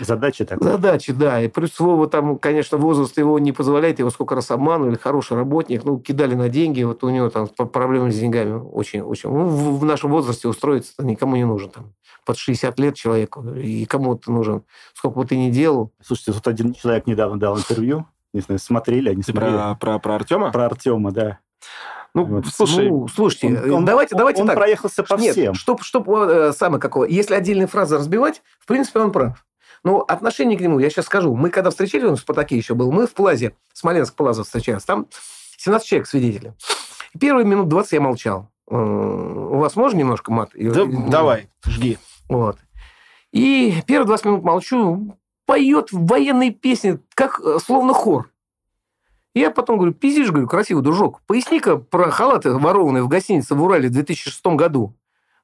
Задача 0.00 0.44
такая. 0.44 0.72
задачи, 0.72 1.12
да. 1.12 1.40
И 1.42 1.48
плюс 1.48 1.78
Вова 1.78 2.08
там, 2.08 2.38
конечно, 2.38 2.78
возраст 2.78 3.16
его 3.18 3.38
не 3.38 3.52
позволяет. 3.52 3.98
Его 3.98 4.10
сколько 4.10 4.34
раз 4.34 4.50
обманывали. 4.50 4.96
Хороший 4.96 5.36
работник. 5.36 5.84
Ну, 5.84 5.98
кидали 5.98 6.34
на 6.34 6.48
деньги. 6.48 6.82
Вот 6.82 7.04
у 7.04 7.10
него 7.10 7.30
там 7.30 7.46
проблемы 7.48 8.10
с 8.10 8.18
деньгами 8.18 8.54
очень. 8.58 9.00
очень. 9.02 9.30
Ну, 9.30 9.46
в, 9.46 9.78
в 9.80 9.84
нашем 9.84 10.10
возрасте 10.10 10.48
устроиться 10.48 10.92
никому 10.98 11.36
не 11.36 11.44
нужен. 11.44 11.70
Там, 11.70 11.92
под 12.26 12.38
60 12.38 12.78
лет 12.80 12.94
человеку. 12.94 13.44
И 13.54 13.84
кому 13.86 14.16
ты 14.16 14.30
нужен. 14.32 14.62
Сколько 14.94 15.18
бы 15.18 15.26
ты 15.26 15.36
ни 15.36 15.50
делал. 15.50 15.92
Слушайте, 16.02 16.32
тут 16.32 16.46
один 16.48 16.74
человек 16.74 17.06
недавно 17.06 17.38
дал 17.38 17.56
интервью. 17.58 18.06
Не 18.32 18.40
знаю, 18.40 18.58
смотрели, 18.58 19.10
они 19.10 19.22
смотрели. 19.22 19.52
про, 19.52 19.74
про, 19.76 19.98
про 20.00 20.14
Артема? 20.16 20.50
Про 20.50 20.66
Артема, 20.66 21.12
да. 21.12 21.38
Ну, 22.16 22.24
Вот. 22.24 22.46
слушай, 22.46 22.88
ну, 22.88 23.08
слушайте, 23.08 23.48
Он- 23.48 23.70
он- 23.78 23.84
давайте, 23.84 24.14
давайте 24.14 24.40
он 24.42 24.46
так. 24.48 24.56
проехался 24.56 25.02
по 25.02 25.14
Нет, 25.14 25.32
всем. 25.32 25.54
чтоб, 25.54 25.82
чтоб 25.82 26.08
э, 26.10 26.52
самое 26.52 26.80
какое. 26.80 27.08
Если 27.08 27.34
отдельные 27.34 27.66
фразы 27.66 27.96
разбивать, 27.96 28.42
в 28.60 28.66
принципе, 28.66 29.00
он 29.00 29.10
прав. 29.12 29.44
Но 29.84 30.00
отношение 30.00 30.58
к 30.58 30.60
нему, 30.62 30.78
я 30.78 30.88
сейчас 30.90 31.04
скажу. 31.06 31.34
Мы 31.36 31.50
когда 31.50 31.70
встречались, 31.70 32.04
он 32.08 32.16
в 32.16 32.20
Спартаке 32.20 32.56
еще 32.56 32.74
был, 32.74 32.90
мы 32.90 33.06
в 33.06 33.12
Плазе, 33.12 33.54
Смоленск 33.74 34.14
Плаза 34.14 34.42
встречались. 34.42 34.84
Там 34.84 35.06
17 35.58 35.86
человек 35.86 36.08
свидетелей. 36.08 36.52
Первые 37.20 37.44
минут 37.46 37.68
20 37.68 37.92
я 37.92 38.00
молчал. 38.00 38.48
Э, 38.70 38.74
У 38.76 39.58
вас 39.58 39.76
можно 39.76 39.98
немножко 39.98 40.32
мат? 40.32 40.50
да, 40.54 40.82
И- 40.82 41.10
давай, 41.10 41.48
жги. 41.66 41.98
Вот. 42.28 42.56
И 43.32 43.74
первые 43.86 44.06
20 44.06 44.24
минут 44.24 44.42
молчу, 44.42 45.16
поет 45.46 45.88
военные 45.92 46.50
песни, 46.50 46.98
как 47.14 47.40
э, 47.44 47.58
словно 47.64 47.92
хор. 47.92 48.30
Я 49.34 49.50
потом 49.50 49.76
говорю, 49.76 49.92
пиздишь, 49.92 50.30
говорю, 50.30 50.46
красивый 50.46 50.82
дружок, 50.82 51.20
поясни-ка 51.26 51.76
про 51.76 52.10
халаты, 52.10 52.52
ворованные 52.52 53.02
в 53.02 53.08
гостинице 53.08 53.54
в 53.54 53.62
Урале 53.62 53.88
в 53.88 53.92
2006 53.92 54.46
году 54.56 54.94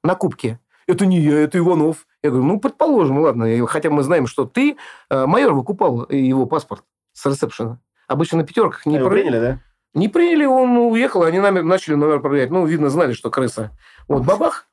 на 0.03 0.15
Кубке. 0.15 0.59
Это 0.87 1.05
не 1.05 1.19
я, 1.19 1.37
это 1.41 1.57
Иванов. 1.59 2.07
Я 2.23 2.29
говорю, 2.29 2.45
ну, 2.45 2.59
предположим, 2.59 3.19
ладно, 3.19 3.47
хотя 3.67 3.89
мы 3.89 4.03
знаем, 4.03 4.27
что 4.27 4.45
ты, 4.45 4.77
э, 5.09 5.25
майор 5.25 5.53
выкупал 5.53 6.05
его 6.09 6.45
паспорт 6.45 6.83
с 7.13 7.25
ресепшена. 7.25 7.79
Обычно 8.07 8.39
на 8.39 8.43
пятерках 8.43 8.85
не, 8.85 8.95
Его 8.97 9.07
про- 9.07 9.15
приняли, 9.15 9.39
да? 9.39 9.59
не 9.93 10.07
приняли, 10.07 10.45
он 10.45 10.77
уехал, 10.77 11.23
они 11.23 11.39
нами 11.39 11.61
начали 11.61 11.95
номер 11.95 12.19
проверять. 12.19 12.51
Ну, 12.51 12.65
видно, 12.65 12.89
знали, 12.89 13.13
что 13.13 13.31
крыса. 13.31 13.71
Вот, 14.07 14.23
бабах, 14.23 14.67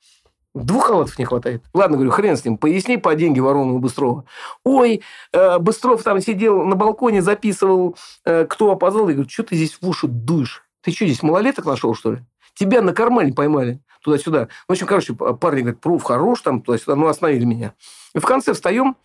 двух 0.55 0.87
халатов 0.89 1.19
не 1.19 1.25
хватает. 1.25 1.65
Ладно, 1.73 1.97
говорю, 1.97 2.11
хрен 2.11 2.37
с 2.37 2.45
ним, 2.45 2.59
поясни 2.59 2.99
по 2.99 3.15
деньги 3.15 3.41
ворону 3.41 3.79
Быстрова. 3.79 4.25
Ой, 4.65 5.03
э, 5.33 5.59
Быстров 5.59 6.03
там 6.03 6.21
сидел 6.21 6.65
на 6.67 6.77
балконе, 6.77 7.23
записывал, 7.23 7.97
э, 8.27 8.45
кто 8.45 8.73
опоздал. 8.73 9.09
Я 9.09 9.15
говорю, 9.15 9.31
что 9.31 9.45
ты 9.45 9.57
здесь 9.57 9.79
в 9.81 9.89
уши 9.89 10.07
дуешь? 10.07 10.65
Ты 10.83 10.91
что, 10.93 11.07
здесь 11.07 11.23
малолеток 11.23 11.65
нашел, 11.65 11.95
что 11.95 12.13
ли? 12.13 12.19
Тебя 12.59 12.83
на 12.83 12.93
кармане 12.93 13.33
поймали 13.33 13.81
туда-сюда. 14.03 14.49
В 14.67 14.73
общем, 14.73 14.87
короче, 14.87 15.15
парни 15.15 15.61
говорят, 15.61 15.81
пруф 15.81 16.03
хорош, 16.03 16.41
там 16.41 16.61
туда-сюда, 16.61 16.97
ну, 16.97 17.07
остановили 17.07 17.45
меня. 17.45 17.75
И 18.15 18.19
в 18.19 18.25
конце 18.25 18.53
встаем, 18.53 18.97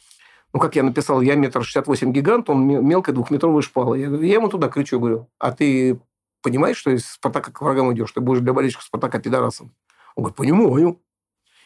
ну, 0.53 0.59
как 0.59 0.75
я 0.75 0.81
написал, 0.81 1.21
я 1.21 1.35
метр 1.35 1.63
шестьдесят 1.63 1.87
восемь 1.87 2.11
гигант, 2.11 2.49
он 2.49 2.65
мелкая 2.65 3.13
двухметровая 3.13 3.61
шпала. 3.61 3.93
Я, 3.93 4.07
я 4.07 4.33
ему 4.33 4.49
туда 4.49 4.69
кричу, 4.69 4.99
говорю, 4.99 5.29
а 5.37 5.51
ты 5.51 5.99
понимаешь, 6.41 6.77
что 6.77 6.89
из 6.89 7.05
Спартака 7.05 7.51
к 7.51 7.61
врагам 7.61 7.93
идешь, 7.93 8.11
ты 8.11 8.21
будешь 8.21 8.41
для 8.41 8.53
болельщиков 8.53 8.85
Спартака 8.85 9.19
пидорасом? 9.19 9.71
Он 10.15 10.23
говорит, 10.23 10.37
понимаю. 10.37 10.99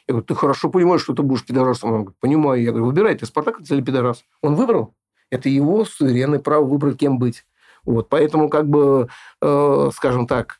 Я 0.07 0.13
говорю, 0.13 0.25
ты 0.25 0.35
хорошо 0.35 0.69
понимаешь, 0.69 1.01
что 1.01 1.13
ты 1.13 1.21
будешь 1.21 1.45
пидорасом? 1.45 1.91
Он 1.91 1.95
говорит, 2.01 2.19
понимаю. 2.19 2.61
Я 2.61 2.71
говорю, 2.71 2.87
выбирай, 2.87 3.15
ты 3.15 3.25
Спартак 3.25 3.61
или 3.69 3.81
пидорас? 3.81 4.23
Он 4.41 4.55
выбрал. 4.55 4.93
Это 5.29 5.49
его 5.49 5.85
суверенное 5.85 6.39
право 6.39 6.65
выбрать, 6.65 6.97
кем 6.97 7.17
быть. 7.17 7.45
Вот, 7.85 8.09
поэтому, 8.09 8.49
как 8.49 8.67
бы, 8.67 9.07
э, 9.41 9.89
скажем 9.93 10.27
так, 10.27 10.59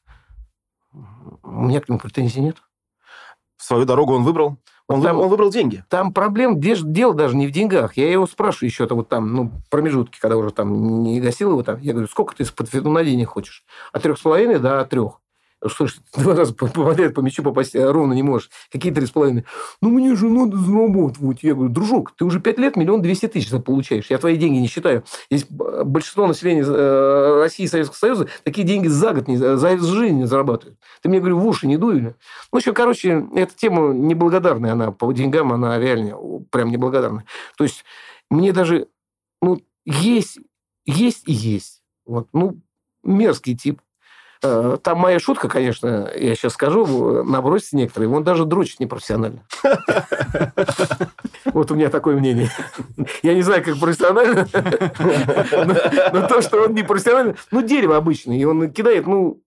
у 1.44 1.64
меня 1.64 1.82
к 1.82 1.90
нему 1.90 2.00
претензий 2.00 2.42
нет. 2.42 2.58
Свою 3.58 3.86
дорогу 3.86 4.14
он 4.14 4.24
выбрал. 4.24 4.58
Он, 4.88 5.02
там, 5.02 5.20
он 5.20 5.28
выбрал 5.28 5.50
деньги. 5.50 5.84
Там 5.90 6.14
проблем, 6.14 6.62
дело 6.62 7.14
даже 7.14 7.36
не 7.36 7.48
в 7.48 7.52
деньгах. 7.52 7.98
Я 7.98 8.10
его 8.10 8.26
спрашиваю 8.26 8.70
еще-то 8.70 8.96
вот 8.96 9.10
там, 9.10 9.34
ну, 9.34 9.52
промежутки, 9.70 10.18
когда 10.20 10.38
уже 10.38 10.52
там 10.52 11.04
не 11.04 11.20
гасил 11.20 11.52
его 11.52 11.64
там. 11.64 11.80
Я 11.82 11.92
говорю, 11.92 12.08
сколько 12.08 12.36
ты 12.36 12.82
на 12.82 13.04
денег 13.04 13.30
хочешь? 13.30 13.66
От 13.92 14.04
трех 14.04 14.18
с 14.18 14.22
половиной 14.22 14.60
до 14.60 14.86
трех. 14.86 15.20
Слушай, 15.66 16.02
два 16.18 16.36
раза 16.36 16.54
попадает 16.54 17.16
по 17.16 17.22
мячу 17.22 17.44
попасть 17.44 17.76
а 17.76 17.92
ровно 17.92 18.14
не 18.14 18.24
можешь. 18.24 18.50
Какие 18.72 18.94
три 18.94 19.06
с 19.06 19.12
половиной? 19.12 19.46
Ну, 19.82 19.90
мне 19.90 20.16
же 20.16 20.30
надо 20.30 20.58
заработать. 20.58 21.44
Я 21.44 21.56
говорю, 21.56 21.72
дружок, 21.72 22.14
ты 22.16 22.26
уже 22.26 22.40
пять 22.40 22.60
лет 22.60 22.76
миллион 22.76 23.02
двести 23.02 23.28
тысяч 23.28 23.50
получаешь. 23.64 24.08
Я 24.10 24.18
твои 24.18 24.38
деньги 24.38 24.58
не 24.58 24.68
считаю. 24.68 25.04
Здесь 25.32 25.48
большинство 25.50 26.28
населения 26.28 26.64
э, 26.64 27.42
России 27.42 27.64
и 27.64 27.68
Советского 27.68 27.98
Союза 27.98 28.28
такие 28.44 28.68
деньги 28.68 28.88
за 28.88 29.14
год, 29.14 29.28
не, 29.28 29.38
за 29.38 29.78
жизнь 29.78 30.18
не 30.18 30.26
зарабатывают. 30.26 30.78
Ты 31.02 31.10
мне, 31.10 31.20
говорю, 31.20 31.40
в 31.40 31.48
уши 31.48 31.68
не 31.68 31.78
дуй. 31.78 32.02
Ну, 32.02 32.14
общем, 32.52 32.74
короче, 32.74 33.28
эта 33.36 33.56
тема 33.56 33.94
неблагодарная. 33.94 34.74
Она 34.74 34.92
по 34.92 35.12
деньгам, 35.12 35.54
она 35.54 35.80
реально 35.80 36.18
прям 36.52 36.70
неблагодарная. 36.70 37.26
То 37.58 37.64
есть, 37.64 37.84
мне 38.30 38.54
даже, 38.54 38.88
ну, 39.42 39.62
есть, 39.86 40.40
есть 40.86 41.24
и 41.28 41.34
есть. 41.34 41.82
Вот, 42.06 42.28
ну, 42.34 42.60
мерзкий 43.04 43.56
тип. 43.56 43.82
Э, 44.44 44.78
там 44.82 45.00
моя 45.00 45.20
шутка, 45.20 45.50
конечно, 45.50 46.10
я 46.16 46.36
сейчас 46.36 46.54
скажу, 46.54 47.24
набросится 47.24 47.76
некоторые, 47.76 48.10
он 48.10 48.24
даже 48.24 48.46
дрочит 48.46 48.80
непрофессионально. 48.80 49.44
Вот 51.46 51.72
у 51.72 51.76
меня 51.76 51.90
такое 51.90 52.18
мнение. 52.18 52.50
Я 53.24 53.34
не 53.34 53.42
знаю, 53.42 53.64
как 53.64 53.80
профессионально, 53.80 54.48
но 56.14 56.28
то, 56.28 56.42
что 56.42 56.64
он 56.64 56.74
не 56.74 56.84
профессионально, 56.84 57.36
ну, 57.52 57.62
дерево 57.62 57.96
обычное, 57.96 58.38
и 58.38 58.44
он 58.44 58.70
кидает, 58.72 59.08
ну, 59.08 59.42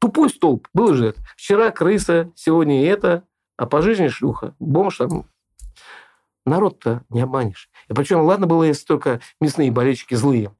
тупой 0.00 0.28
столб. 0.28 0.68
Было 0.74 0.94
же 0.94 1.08
это. 1.08 1.20
Вчера 1.36 1.70
крыса, 1.70 2.30
сегодня 2.34 2.86
это, 2.86 3.22
а 3.56 3.66
по 3.66 3.82
жизни 3.82 4.08
шлюха. 4.08 4.54
Бомж 4.58 4.98
там. 4.98 5.26
Народ-то 6.44 7.02
не 7.08 7.22
обманешь. 7.22 7.68
И 7.88 7.92
причем, 7.92 8.20
ладно 8.20 8.46
было, 8.46 8.64
если 8.64 8.84
только 8.84 9.20
мясные 9.40 9.72
болельщики 9.72 10.14
злые. 10.14 10.54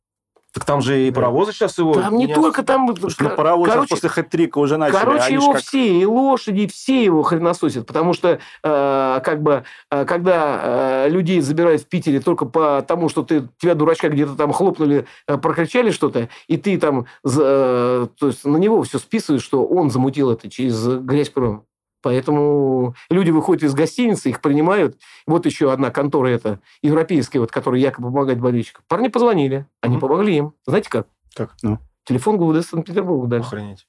Так 0.57 0.65
там 0.65 0.81
же 0.81 1.07
и 1.07 1.11
паровозы 1.11 1.53
сейчас 1.53 1.77
его... 1.77 1.93
Там 1.93 2.17
не 2.17 2.33
только 2.33 2.63
там... 2.63 2.95
Паровозы 3.37 3.71
короче, 3.71 3.91
после 3.91 4.09
хэт-трика 4.09 4.57
уже 4.59 4.79
начали. 4.79 4.97
Короче, 4.99 5.35
его 5.35 5.53
как... 5.53 5.61
все, 5.61 6.01
и 6.01 6.07
лошади, 6.07 6.67
все 6.67 7.05
его 7.05 7.23
хренососят. 7.23 7.87
Потому 7.87 8.15
что, 8.15 8.39
э, 8.63 9.21
как 9.23 9.43
бы, 9.43 9.65
э, 9.91 10.07
когда 10.07 10.61
э, 11.05 11.09
людей 11.11 11.43
забирают 11.43 11.83
в 11.83 11.87
Питере 11.89 12.21
только 12.21 12.47
потому, 12.47 13.11
что 13.11 13.23
ты, 13.23 13.47
тебя, 13.59 13.75
дурачка, 13.75 14.09
где-то 14.09 14.35
там 14.35 14.55
хлопнули, 14.55 15.05
э, 15.29 15.37
прокричали 15.37 15.91
что-то, 15.91 16.31
и 16.49 16.57
ты 16.57 16.79
там... 16.79 17.05
Э, 17.27 18.07
то 18.19 18.27
есть 18.27 18.47
на 18.47 18.57
него 18.57 18.83
все 18.83 18.99
списываешь, 18.99 19.43
что 19.43 19.63
он 19.63 19.91
замутил 19.91 20.31
это 20.31 20.49
через 20.49 20.83
грязь 20.87 21.29
проем. 21.29 21.65
Поэтому 22.07 22.95
люди 23.11 23.33
выходят 23.33 23.65
из 23.65 23.75
гостиницы, 23.75 24.29
их 24.29 24.41
принимают. 24.41 24.97
Вот 25.27 25.45
еще 25.45 25.73
одна 25.73 25.91
контора 25.91 26.29
эта, 26.29 26.61
европейская, 26.81 27.41
вот, 27.41 27.51
которая 27.51 27.81
якобы 27.81 28.13
помогает 28.13 28.39
болельщикам. 28.39 28.85
Парни 28.87 29.09
позвонили, 29.09 29.67
они 29.81 29.97
mm-hmm. 29.97 29.99
помогли 29.99 30.37
им. 30.37 30.55
Знаете 30.67 30.89
как? 30.89 31.09
Как? 31.35 31.57
Ну. 31.63 31.81
Телефон 32.05 32.37
ГУВД 32.37 32.65
Санкт-Петербурга 32.65 33.27
дали. 33.27 33.41
Охренеть. 33.41 33.89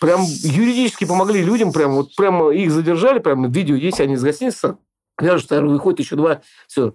Прям 0.00 0.20
юридически 0.22 1.06
помогли 1.06 1.42
людям, 1.42 1.72
прям 1.72 1.96
вот 1.96 2.14
прям 2.14 2.52
их 2.52 2.70
задержали, 2.70 3.18
прям 3.18 3.50
видео 3.50 3.74
есть, 3.74 3.98
они 3.98 4.14
из 4.14 4.22
гостиницы 4.22 4.78
вяжут, 5.20 5.50
выходит 5.50 5.98
еще 5.98 6.14
два, 6.14 6.42
все, 6.68 6.92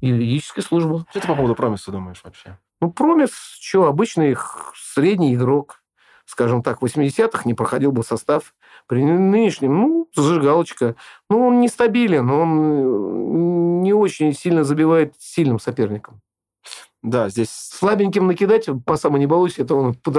юридическая 0.00 0.64
служба. 0.64 1.04
Что 1.10 1.18
ты 1.18 1.26
по 1.26 1.34
поводу 1.34 1.56
промиса 1.56 1.90
думаешь 1.90 2.20
вообще? 2.22 2.60
Ну, 2.80 2.92
промис, 2.92 3.32
что, 3.60 3.86
обычный 3.86 4.36
средний 4.76 5.34
игрок, 5.34 5.82
скажем 6.26 6.62
так, 6.62 6.80
в 6.80 6.84
80-х 6.84 7.42
не 7.44 7.54
проходил 7.54 7.90
бы 7.90 8.04
состав. 8.04 8.54
При 8.86 9.02
нынешнем, 9.02 9.80
ну, 9.80 10.08
зажигалочка. 10.14 10.96
Ну, 11.30 11.46
он 11.46 11.60
нестабилен, 11.60 12.30
он 12.30 12.60
э, 12.60 13.82
не 13.82 13.92
очень 13.92 14.32
сильно 14.32 14.64
забивает 14.64 15.14
сильным 15.18 15.58
соперником. 15.58 16.20
Да, 17.02 17.28
здесь... 17.28 17.50
Слабеньким 17.50 18.28
накидать, 18.28 18.68
по 18.86 18.96
самой 18.96 19.18
не 19.18 19.26
балуйся, 19.26 19.62
это 19.62 19.74
он 19.74 19.94
под 19.94 20.14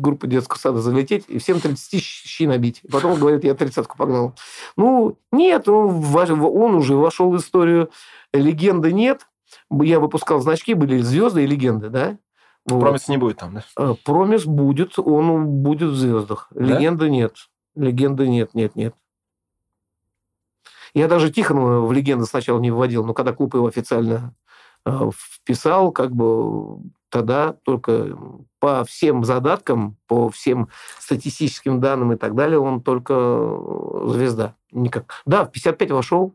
группу 0.00 0.26
детского 0.26 0.58
сада 0.58 0.80
залететь 0.80 1.24
и 1.28 1.38
всем 1.38 1.60
30 1.60 2.02
щи 2.02 2.46
набить. 2.46 2.82
Потом 2.92 3.18
говорит, 3.18 3.44
я 3.44 3.54
тридцатку 3.54 3.96
погнал. 3.96 4.34
Ну, 4.76 5.18
нет, 5.32 5.66
он, 5.66 6.04
он 6.04 6.74
уже 6.74 6.94
вошел 6.94 7.30
в 7.30 7.36
историю. 7.38 7.90
Легенды 8.34 8.92
нет. 8.92 9.26
Я 9.70 9.98
выпускал 9.98 10.40
значки, 10.40 10.74
были 10.74 10.98
звезды 10.98 11.44
и 11.44 11.46
легенды, 11.46 11.88
да? 11.88 12.18
Вот. 12.66 12.80
Промис 12.80 13.08
не 13.08 13.16
будет 13.16 13.38
там, 13.38 13.54
да? 13.54 13.64
Э, 13.78 13.94
Промис 14.04 14.44
будет, 14.44 14.98
он 14.98 15.46
будет 15.62 15.90
в 15.90 15.94
звездах. 15.94 16.48
Да? 16.50 16.64
Легенды 16.64 17.08
нет. 17.08 17.48
Легенды 17.76 18.26
нет, 18.28 18.54
нет, 18.54 18.74
нет. 18.74 18.94
Я 20.94 21.08
даже 21.08 21.30
Тихонова 21.30 21.86
в 21.86 21.92
легенды 21.92 22.24
сначала 22.24 22.58
не 22.58 22.70
вводил, 22.70 23.04
но 23.04 23.12
когда 23.12 23.32
клуб 23.32 23.54
его 23.54 23.66
официально 23.66 24.34
э, 24.86 25.10
вписал, 25.14 25.92
как 25.92 26.12
бы 26.12 26.80
тогда 27.10 27.52
только 27.64 28.16
по 28.58 28.84
всем 28.84 29.24
задаткам, 29.24 29.98
по 30.06 30.30
всем 30.30 30.68
статистическим 30.98 31.80
данным 31.80 32.12
и 32.12 32.16
так 32.16 32.34
далее, 32.34 32.58
он 32.58 32.82
только 32.82 33.14
звезда. 34.06 34.54
Никак. 34.72 35.22
Да, 35.26 35.44
в 35.44 35.52
55 35.52 35.90
вошел, 35.90 36.34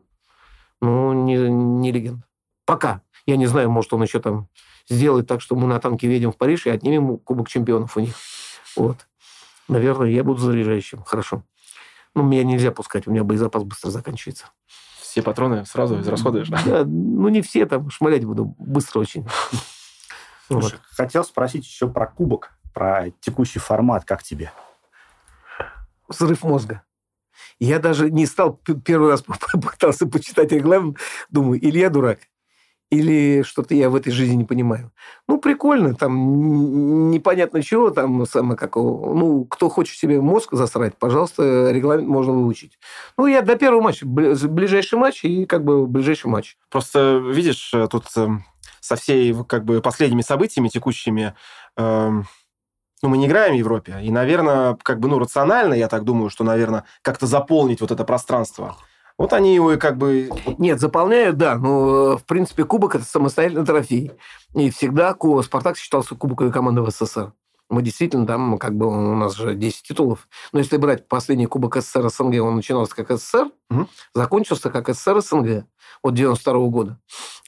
но 0.80 1.12
не, 1.12 1.36
не 1.36 1.92
легенда. 1.92 2.24
Пока. 2.64 3.02
Я 3.26 3.36
не 3.36 3.46
знаю, 3.46 3.70
может, 3.70 3.92
он 3.92 4.02
еще 4.02 4.20
там 4.20 4.48
сделает 4.88 5.26
так, 5.28 5.40
что 5.40 5.54
мы 5.54 5.66
на 5.66 5.78
танке 5.78 6.12
едем 6.12 6.32
в 6.32 6.36
Париж 6.36 6.66
и 6.66 6.70
отнимем 6.70 7.18
Кубок 7.18 7.48
чемпионов 7.48 7.96
у 7.96 8.00
них. 8.00 8.14
Вот. 8.76 9.06
Наверное, 9.72 10.08
я 10.08 10.24
буду 10.24 10.40
заряжающим. 10.40 11.02
Хорошо. 11.02 11.44
Ну, 12.14 12.22
меня 12.22 12.44
нельзя 12.44 12.70
пускать, 12.70 13.06
у 13.06 13.10
меня 13.10 13.24
боезапас 13.24 13.62
быстро 13.64 13.90
заканчивается. 13.90 14.46
Все 15.00 15.22
патроны 15.22 15.64
сразу 15.64 16.00
израсходуешь? 16.00 16.48
Да, 16.48 16.84
ну, 16.84 17.28
не 17.28 17.42
все, 17.42 17.66
там, 17.66 17.90
шмалять 17.90 18.24
буду 18.24 18.54
быстро 18.58 19.00
очень. 19.00 19.26
Слушай, 20.46 20.76
вот. 20.76 20.80
Хотел 20.90 21.24
спросить 21.24 21.64
еще 21.64 21.88
про 21.88 22.06
кубок, 22.06 22.52
про 22.74 23.10
текущий 23.20 23.58
формат, 23.58 24.04
как 24.04 24.22
тебе? 24.22 24.52
Взрыв 26.08 26.42
мозга. 26.44 26.82
Я 27.58 27.78
даже 27.78 28.10
не 28.10 28.26
стал 28.26 28.54
первый 28.84 29.10
раз 29.10 29.24
пытался 29.52 30.06
почитать 30.06 30.52
регламент, 30.52 30.98
думаю, 31.30 31.64
Илья 31.64 31.88
дурак 31.88 32.20
или 32.92 33.42
что-то 33.42 33.74
я 33.74 33.88
в 33.88 33.94
этой 33.94 34.12
жизни 34.12 34.34
не 34.34 34.44
понимаю. 34.44 34.92
Ну, 35.26 35.38
прикольно, 35.38 35.94
там 35.94 37.10
непонятно 37.10 37.62
чего, 37.62 37.88
там 37.88 38.26
самое 38.26 38.58
какого. 38.58 39.14
Ну, 39.14 39.46
кто 39.46 39.70
хочет 39.70 39.96
себе 39.96 40.20
мозг 40.20 40.50
засрать, 40.52 40.98
пожалуйста, 40.98 41.70
регламент 41.70 42.06
можно 42.06 42.34
выучить. 42.34 42.78
Ну, 43.16 43.26
я 43.26 43.40
до 43.40 43.56
первого 43.56 43.80
матча, 43.80 44.04
ближайший 44.04 44.98
матч 44.98 45.24
и 45.24 45.46
как 45.46 45.64
бы 45.64 45.86
ближайший 45.86 46.26
матч. 46.26 46.58
Просто, 46.68 47.16
видишь, 47.16 47.72
э, 47.72 47.88
тут 47.90 48.04
э, 48.14 48.28
со 48.80 48.96
всей 48.96 49.34
как 49.48 49.64
бы 49.64 49.80
последними 49.80 50.20
событиями 50.20 50.68
текущими 50.68 51.34
э, 51.78 52.10
ну, 53.02 53.08
мы 53.08 53.16
не 53.16 53.26
играем 53.26 53.54
в 53.54 53.58
Европе, 53.58 54.00
и, 54.02 54.10
наверное, 54.10 54.76
как 54.82 55.00
бы, 55.00 55.08
ну, 55.08 55.18
рационально, 55.18 55.72
я 55.74 55.88
так 55.88 56.04
думаю, 56.04 56.28
что, 56.28 56.44
наверное, 56.44 56.84
как-то 57.00 57.26
заполнить 57.26 57.80
вот 57.80 57.90
это 57.90 58.04
пространство– 58.04 58.76
вот 59.22 59.32
они 59.34 59.54
его 59.54 59.72
и 59.72 59.76
как 59.76 59.98
бы... 59.98 60.30
Нет, 60.58 60.80
заполняют, 60.80 61.36
да. 61.36 61.54
Но, 61.54 62.16
в 62.16 62.24
принципе, 62.24 62.64
кубок– 62.64 62.94
это 62.96 63.04
самостоятельный 63.04 63.64
трофей. 63.64 64.10
И 64.52 64.68
всегда 64.70 65.16
«Спартак» 65.44 65.76
считался 65.76 66.16
кубковой 66.16 66.52
командой 66.52 66.84
в 66.84 66.90
СССР. 66.90 67.32
Мы 67.70 67.82
действительно 67.82 68.26
там, 68.26 68.58
как 68.58 68.74
бы, 68.74 68.88
у 68.88 69.14
нас 69.14 69.36
же 69.36 69.54
10 69.54 69.82
титулов. 69.84 70.26
Но 70.52 70.58
если 70.58 70.76
брать 70.76 71.06
последний 71.06 71.46
кубок 71.46 71.76
СССР 71.76 72.10
СНГ, 72.10 72.42
он 72.42 72.56
начинался 72.56 72.96
как 72.96 73.12
СССР, 73.16 73.48
угу. 73.70 73.86
закончился 74.12 74.70
как 74.70 74.88
СССР 74.88 75.20
СНГ 75.20 75.66
от 76.02 76.14
92 76.14 76.54
-го 76.54 76.68
года. 76.68 76.98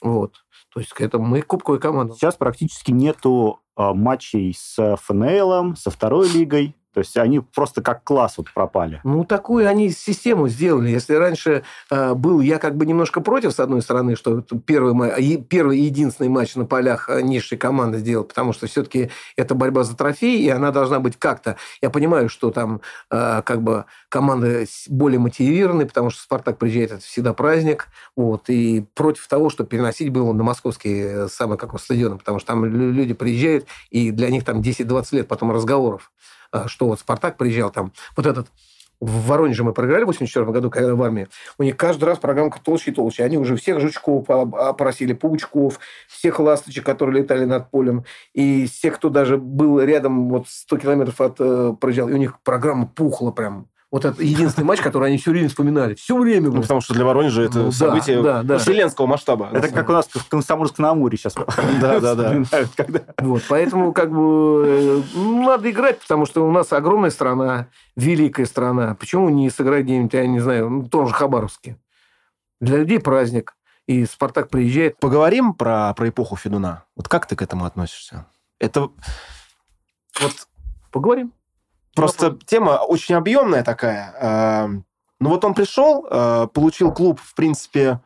Вот. 0.01 0.45
То 0.73 0.79
есть 0.79 0.93
это 0.97 1.19
мы 1.19 1.41
кубковая 1.41 1.81
команда. 1.81 2.13
Сейчас 2.13 2.35
практически 2.35 2.91
нету 2.91 3.59
а, 3.75 3.93
матчей 3.93 4.55
с 4.57 4.95
ФНЛ, 5.03 5.75
со 5.75 5.91
второй 5.91 6.29
лигой. 6.29 6.73
То 6.95 6.99
есть 6.99 7.17
они 7.17 7.41
просто 7.41 7.81
как 7.81 8.05
класс 8.05 8.35
вот 8.37 8.53
пропали. 8.53 9.01
Ну, 9.03 9.25
такую 9.25 9.67
они 9.67 9.89
систему 9.89 10.47
сделали. 10.47 10.89
Если 10.89 11.13
раньше 11.13 11.63
э, 11.91 12.13
был, 12.13 12.39
я 12.39 12.57
как 12.57 12.77
бы 12.77 12.85
немножко 12.85 13.19
против, 13.19 13.51
с 13.51 13.59
одной 13.59 13.81
стороны, 13.81 14.15
что 14.15 14.41
первый, 14.65 15.41
первый 15.43 15.77
и 15.77 15.81
единственный 15.81 16.29
матч 16.29 16.55
на 16.55 16.65
полях 16.65 17.09
э, 17.09 17.21
низшей 17.21 17.57
команды 17.57 17.97
сделал, 17.97 18.23
потому 18.23 18.53
что 18.53 18.67
все-таки 18.67 19.09
это 19.35 19.55
борьба 19.55 19.83
за 19.83 19.97
трофей, 19.97 20.41
и 20.41 20.47
она 20.47 20.71
должна 20.71 21.01
быть 21.01 21.17
как-то... 21.19 21.57
Я 21.81 21.89
понимаю, 21.89 22.29
что 22.29 22.49
там 22.49 22.79
э, 23.11 23.41
как 23.43 23.61
бы 23.61 23.83
команды 24.07 24.65
более 24.87 25.19
мотивированы, 25.19 25.85
потому 25.85 26.11
что 26.11 26.21
«Спартак» 26.21 26.57
приезжает, 26.57 26.93
это 26.93 27.01
всегда 27.01 27.33
праздник, 27.33 27.89
вот, 28.15 28.49
и 28.49 28.85
против 28.93 29.27
того, 29.27 29.49
что 29.49 29.65
переносить 29.65 30.11
было 30.11 30.31
на 30.31 30.43
московский 30.43 31.01
э, 31.01 31.27
самый 31.27 31.57
какой 31.57 31.79
стадион, 31.79 32.19
потому 32.19 32.39
что 32.39 32.47
там 32.47 32.63
люди 32.63 33.13
приезжают, 33.13 33.65
и 33.89 34.11
для 34.11 34.29
них 34.29 34.45
там 34.45 34.61
10-20 34.61 35.07
лет 35.11 35.27
потом 35.27 35.51
разговоров. 35.51 36.13
А, 36.55 36.67
что 36.69 36.87
вот 36.87 37.01
«Спартак» 37.01 37.37
приезжал 37.37 37.69
там, 37.69 37.91
вот 38.15 38.25
этот 38.25 38.47
в 39.01 39.27
Воронеже 39.27 39.65
мы 39.65 39.73
проиграли 39.73 40.03
в 40.03 40.07
84 40.07 40.45
году, 40.45 40.71
когда 40.71 40.95
в 40.95 41.03
армии. 41.03 41.27
У 41.57 41.63
них 41.63 41.75
каждый 41.75 42.05
раз 42.05 42.17
программка 42.17 42.61
толще 42.63 42.91
и 42.91 42.93
толще. 42.93 43.25
Они 43.25 43.37
уже 43.37 43.57
всех 43.57 43.81
жучков 43.81 44.29
опросили, 44.29 45.11
паучков, 45.11 45.81
всех 46.07 46.39
ласточек, 46.39 46.85
которые 46.85 47.21
летали 47.21 47.43
над 47.43 47.69
полем, 47.69 48.05
и 48.33 48.67
всех, 48.67 48.95
кто 48.95 49.09
даже 49.09 49.37
был 49.37 49.81
рядом, 49.81 50.29
вот 50.29 50.47
100 50.47 50.77
километров 50.77 51.19
от 51.19 51.35
э, 51.39 51.73
проезжал. 51.77 52.07
И 52.07 52.13
у 52.13 52.17
них 52.17 52.39
программа 52.41 52.87
пухла 52.87 53.31
прям. 53.31 53.67
Вот 53.95 54.03
это 54.03 54.21
единственный 54.21 54.65
матч, 54.65 54.81
который 54.81 55.07
они 55.07 55.17
все 55.17 55.31
время 55.31 55.47
вспоминали. 55.47 55.95
Все 55.95 56.17
время. 56.17 56.49
Ну, 56.49 56.61
потому 56.61 56.81
что 56.81 56.93
для 56.93 57.05
Воронежа 57.05 57.43
это 57.43 57.59
ну, 57.59 57.71
событие 57.71 58.21
да, 58.21 58.43
да, 58.43 58.57
вселенского 58.57 59.05
масштаба. 59.05 59.47
Это 59.53 59.69
как 59.69 59.87
у 59.87 59.93
нас 59.93 60.07
в 60.07 60.27
Комсомольск-на-Амуре 60.27 61.15
сейчас. 61.15 61.33
Да, 61.79 62.01
да, 62.01 62.13
да. 62.13 62.43
Вот, 63.19 63.43
поэтому 63.47 63.93
как 63.93 64.11
бы 64.11 65.03
э, 65.15 65.17
надо 65.17 65.71
играть, 65.71 66.01
потому 66.01 66.25
что 66.25 66.45
у 66.45 66.51
нас 66.51 66.73
огромная 66.73 67.09
страна, 67.09 67.69
великая 67.95 68.45
страна. 68.45 68.95
Почему 68.95 69.29
не 69.29 69.49
сыграть 69.49 69.85
где-нибудь, 69.85 70.13
я 70.13 70.27
не 70.27 70.41
знаю, 70.41 70.69
ну, 70.69 70.89
тоже 70.89 71.13
Хабаровске? 71.13 71.77
Для 72.59 72.79
людей 72.79 72.99
праздник. 72.99 73.55
И 73.87 74.05
Спартак 74.05 74.49
приезжает. 74.49 74.99
Поговорим 74.99 75.53
про, 75.53 75.93
про 75.93 76.09
эпоху 76.09 76.35
Федуна. 76.35 76.83
Вот 76.97 77.07
как 77.07 77.27
ты 77.27 77.37
к 77.37 77.41
этому 77.41 77.63
относишься? 77.63 78.25
Это 78.59 78.89
вот 80.19 80.33
поговорим. 80.91 81.31
Просто 81.95 82.31
ну, 82.31 82.37
тема 82.45 82.71
очень 82.71 83.15
объемная 83.15 83.63
такая. 83.63 84.13
Эм, 84.19 84.85
ну 85.19 85.29
вот 85.29 85.45
он 85.45 85.53
пришел, 85.53 86.05
э, 86.09 86.47
получил 86.53 86.91
клуб, 86.91 87.19
в 87.23 87.35
принципе, 87.35 88.01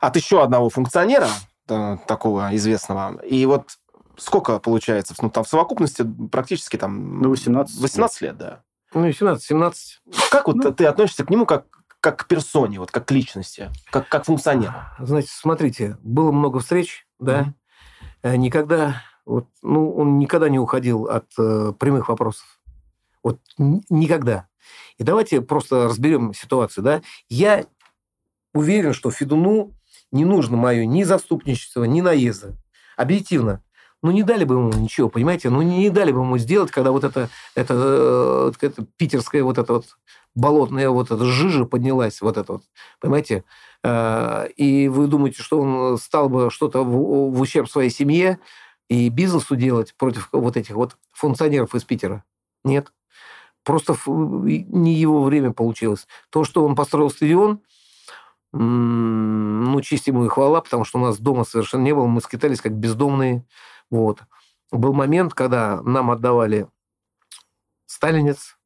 от 0.00 0.16
еще 0.16 0.42
одного 0.42 0.68
функционера, 0.68 1.28
такого 1.66 2.54
известного. 2.54 3.18
И 3.24 3.44
вот 3.46 3.78
сколько 4.16 4.58
получается? 4.58 5.14
Ну, 5.20 5.30
там 5.30 5.44
в 5.44 5.48
совокупности 5.48 6.04
практически 6.30 6.76
там... 6.76 7.20
Ну, 7.20 7.30
18. 7.30 7.80
18 7.80 8.20
лет, 8.22 8.36
да. 8.36 8.62
Ну, 8.94 9.08
17-17. 9.08 9.74
Как 10.30 10.46
вот 10.46 10.56
ну, 10.56 10.72
ты 10.72 10.86
относишься 10.86 11.24
к 11.24 11.30
нему 11.30 11.46
как, 11.46 11.66
как 12.00 12.16
к 12.18 12.26
персоне, 12.26 12.78
вот 12.78 12.90
как 12.90 13.06
к 13.06 13.10
личности, 13.10 13.70
как, 13.90 14.08
как 14.08 14.24
функционеру? 14.24 14.74
Знаете, 14.98 15.28
смотрите, 15.32 15.98
было 16.02 16.32
много 16.32 16.60
встреч, 16.60 17.06
да, 17.18 17.52
mm-hmm. 18.22 18.36
никогда, 18.36 19.02
вот, 19.24 19.48
ну, 19.62 19.92
он 19.94 20.18
никогда 20.18 20.48
не 20.48 20.58
уходил 20.58 21.04
от 21.04 21.26
э, 21.38 21.72
прямых 21.78 22.08
вопросов. 22.08 22.55
Вот 23.26 23.40
никогда. 23.58 24.46
И 24.98 25.02
давайте 25.02 25.40
просто 25.40 25.88
разберем 25.88 26.32
ситуацию. 26.32 26.84
Да? 26.84 27.02
Я 27.28 27.66
уверен, 28.54 28.92
что 28.92 29.10
Федуну 29.10 29.72
не 30.12 30.24
нужно 30.24 30.56
мое 30.56 30.86
ни 30.86 31.02
заступничество, 31.02 31.82
ни 31.82 32.02
наезда. 32.02 32.54
Объективно. 32.96 33.64
Ну, 34.00 34.12
не 34.12 34.22
дали 34.22 34.44
бы 34.44 34.54
ему 34.54 34.72
ничего, 34.74 35.08
понимаете? 35.08 35.50
Ну, 35.50 35.60
не 35.62 35.90
дали 35.90 36.12
бы 36.12 36.20
ему 36.20 36.38
сделать, 36.38 36.70
когда 36.70 36.92
вот 36.92 37.02
это, 37.02 37.28
это, 37.56 37.74
э, 37.76 38.52
это 38.60 38.86
питерская 38.96 39.42
вот 39.42 39.58
эта 39.58 39.72
вот 39.72 39.86
болотная 40.36 40.88
вот 40.90 41.10
эта 41.10 41.24
жижа 41.24 41.64
поднялась, 41.64 42.20
вот 42.20 42.36
это 42.36 42.52
вот, 42.52 42.62
понимаете? 43.00 43.42
Э, 43.82 44.46
и 44.56 44.86
вы 44.86 45.08
думаете, 45.08 45.42
что 45.42 45.60
он 45.60 45.98
стал 45.98 46.28
бы 46.28 46.52
что-то 46.52 46.84
в, 46.84 47.32
в 47.32 47.40
ущерб 47.40 47.68
своей 47.68 47.90
семье 47.90 48.38
и 48.88 49.08
бизнесу 49.08 49.56
делать 49.56 49.94
против 49.96 50.28
вот 50.30 50.56
этих 50.56 50.76
вот 50.76 50.96
функционеров 51.12 51.74
из 51.74 51.82
Питера? 51.82 52.22
Нет. 52.62 52.92
Просто 53.66 53.96
не 54.06 54.94
его 54.94 55.24
время 55.24 55.52
получилось. 55.52 56.06
То, 56.30 56.44
что 56.44 56.64
он 56.64 56.76
построил 56.76 57.10
стадион, 57.10 57.62
ну, 58.52 59.80
честь 59.80 60.06
ему 60.06 60.24
и 60.24 60.28
хвала, 60.28 60.60
потому 60.60 60.84
что 60.84 61.00
у 61.00 61.02
нас 61.02 61.18
дома 61.18 61.42
совершенно 61.42 61.82
не 61.82 61.92
было, 61.92 62.06
мы 62.06 62.20
скитались 62.20 62.60
как 62.60 62.74
бездомные. 62.74 63.44
Вот. 63.90 64.20
Был 64.70 64.92
момент, 64.92 65.34
когда 65.34 65.82
нам 65.82 66.12
отдавали 66.12 66.68
Сталинец, 67.86 68.56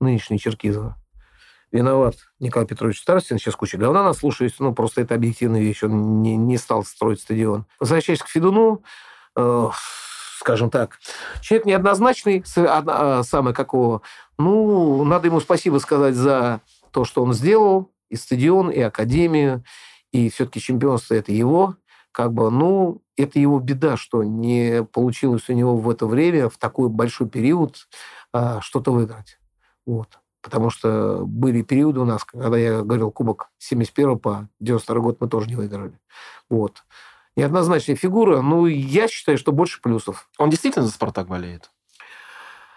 нынешний 0.00 0.38
Черкизова. 0.38 0.98
Виноват 1.72 2.16
Николай 2.38 2.68
Петрович 2.68 3.00
Старостин, 3.00 3.38
сейчас 3.38 3.56
куча 3.56 3.78
говна 3.78 4.04
нас 4.04 4.18
слушает, 4.18 4.54
ну, 4.58 4.74
просто 4.74 5.00
это 5.00 5.14
объективная 5.14 5.62
вещь, 5.62 5.82
он 5.82 6.20
не, 6.20 6.36
не 6.36 6.58
стал 6.58 6.84
строить 6.84 7.22
стадион. 7.22 7.64
Возвращаясь 7.80 8.20
к 8.20 8.28
Федуну, 8.28 8.82
э, 9.34 9.68
скажем 10.46 10.70
так. 10.70 11.00
Человек 11.40 11.66
неоднозначный, 11.66 12.44
а, 12.56 13.24
самый 13.24 13.52
какого. 13.52 14.02
Ну, 14.38 15.02
надо 15.02 15.26
ему 15.26 15.40
спасибо 15.40 15.78
сказать 15.78 16.14
за 16.14 16.60
то, 16.92 17.04
что 17.04 17.24
он 17.24 17.32
сделал, 17.34 17.90
и 18.10 18.14
стадион, 18.14 18.70
и 18.70 18.78
академию, 18.80 19.64
и 20.12 20.30
все-таки 20.30 20.60
чемпионство 20.60 21.14
это 21.14 21.32
его. 21.32 21.74
Как 22.12 22.32
бы, 22.32 22.48
ну, 22.52 23.02
это 23.16 23.40
его 23.40 23.58
беда, 23.58 23.96
что 23.96 24.22
не 24.22 24.84
получилось 24.84 25.48
у 25.48 25.52
него 25.52 25.76
в 25.76 25.90
это 25.90 26.06
время, 26.06 26.48
в 26.48 26.58
такой 26.58 26.90
большой 26.90 27.28
период, 27.28 27.88
а, 28.32 28.60
что-то 28.60 28.92
выиграть. 28.92 29.40
Вот. 29.84 30.20
Потому 30.42 30.70
что 30.70 31.24
были 31.26 31.62
периоды 31.62 31.98
у 31.98 32.04
нас, 32.04 32.22
когда 32.22 32.56
я 32.56 32.82
говорил 32.82 33.10
Кубок 33.10 33.48
71 33.58 34.20
по 34.20 34.48
92 34.60 35.00
год 35.00 35.16
мы 35.18 35.28
тоже 35.28 35.48
не 35.48 35.56
выиграли. 35.56 35.98
Вот 36.48 36.84
неоднозначная 37.36 37.96
фигура. 37.96 38.40
Ну, 38.40 38.66
я 38.66 39.08
считаю, 39.08 39.38
что 39.38 39.52
больше 39.52 39.80
плюсов. 39.80 40.28
Он 40.38 40.50
действительно 40.50 40.84
за 40.84 40.92
«Спартак» 40.92 41.28
болеет? 41.28 41.70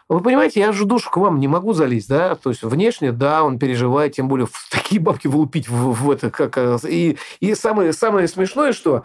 Вы 0.09 0.21
понимаете, 0.21 0.59
я 0.59 0.71
же 0.71 0.85
душу 0.85 1.11
к 1.11 1.17
вам 1.17 1.39
не 1.39 1.47
могу 1.47 1.73
залезть, 1.73 2.09
да, 2.09 2.33
то 2.33 2.49
есть 2.49 2.63
внешне, 2.63 3.11
да, 3.11 3.43
он 3.43 3.59
переживает, 3.59 4.13
тем 4.13 4.27
более 4.27 4.47
в 4.47 4.67
такие 4.71 4.99
бабки 4.99 5.27
влупить 5.27 5.69
в, 5.69 5.93
в 5.93 6.09
это, 6.09 6.31
как... 6.31 6.57
Э, 6.57 6.79
и, 6.89 7.19
и 7.39 7.53
самое, 7.53 7.93
самое 7.93 8.27
смешное, 8.27 8.73
что, 8.73 9.03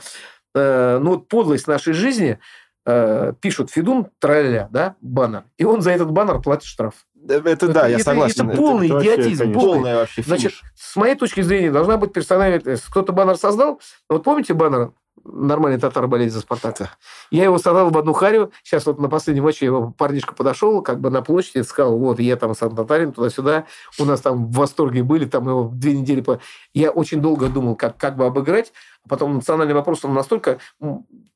э, 0.54 0.98
ну, 1.02 1.10
вот 1.10 1.28
подлость 1.28 1.66
нашей 1.66 1.92
жизни, 1.92 2.38
э, 2.86 3.34
пишут 3.38 3.70
Федун, 3.70 4.08
траля, 4.18 4.68
да, 4.72 4.96
баннер, 5.02 5.44
и 5.58 5.64
он 5.64 5.82
за 5.82 5.90
этот 5.90 6.10
баннер 6.10 6.40
платит 6.40 6.64
штраф. 6.64 6.94
Это, 7.28 7.50
это 7.50 7.68
да, 7.68 7.86
я 7.86 7.98
согласен. 7.98 8.48
Это, 8.48 8.56
полный 8.56 8.86
это, 8.86 9.00
идиотизм. 9.00 9.44
Вообще, 9.44 9.60
полный 9.60 9.94
вообще 9.94 10.22
финиш. 10.22 10.40
Значит, 10.40 10.52
с 10.74 10.96
моей 10.96 11.16
точки 11.16 11.42
зрения, 11.42 11.70
должна 11.70 11.98
быть 11.98 12.14
персональная... 12.14 12.62
Кто-то 12.90 13.12
баннер 13.12 13.36
создал, 13.36 13.78
вот 14.08 14.24
помните 14.24 14.54
баннер 14.54 14.92
нормальный 15.24 15.78
татар 15.78 16.06
болеть 16.06 16.32
за 16.32 16.40
Спартака. 16.40 16.90
Я 17.30 17.44
его 17.44 17.58
собрал 17.58 17.90
в 17.90 17.98
одну 17.98 18.12
харю. 18.12 18.52
Сейчас 18.62 18.86
вот 18.86 18.98
на 18.98 19.08
последнем 19.08 19.44
матче 19.44 19.66
его 19.66 19.94
парнишка 19.96 20.34
подошел, 20.34 20.82
как 20.82 21.00
бы 21.00 21.10
на 21.10 21.22
площади, 21.22 21.62
сказал, 21.62 21.98
вот, 21.98 22.20
я 22.20 22.36
там 22.36 22.54
сам 22.54 22.74
татарин, 22.76 23.12
туда-сюда. 23.12 23.64
У 23.98 24.04
нас 24.04 24.20
там 24.20 24.46
в 24.46 24.52
восторге 24.52 25.02
были, 25.02 25.24
там 25.24 25.48
его 25.48 25.70
две 25.72 25.94
недели... 25.94 26.20
По... 26.20 26.40
Я 26.72 26.90
очень 26.90 27.20
долго 27.20 27.48
думал, 27.48 27.76
как, 27.76 27.96
как 27.96 28.16
бы 28.16 28.26
обыграть. 28.26 28.72
А 29.04 29.08
потом 29.08 29.34
национальный 29.34 29.74
вопрос, 29.74 30.04
он 30.04 30.14
настолько... 30.14 30.58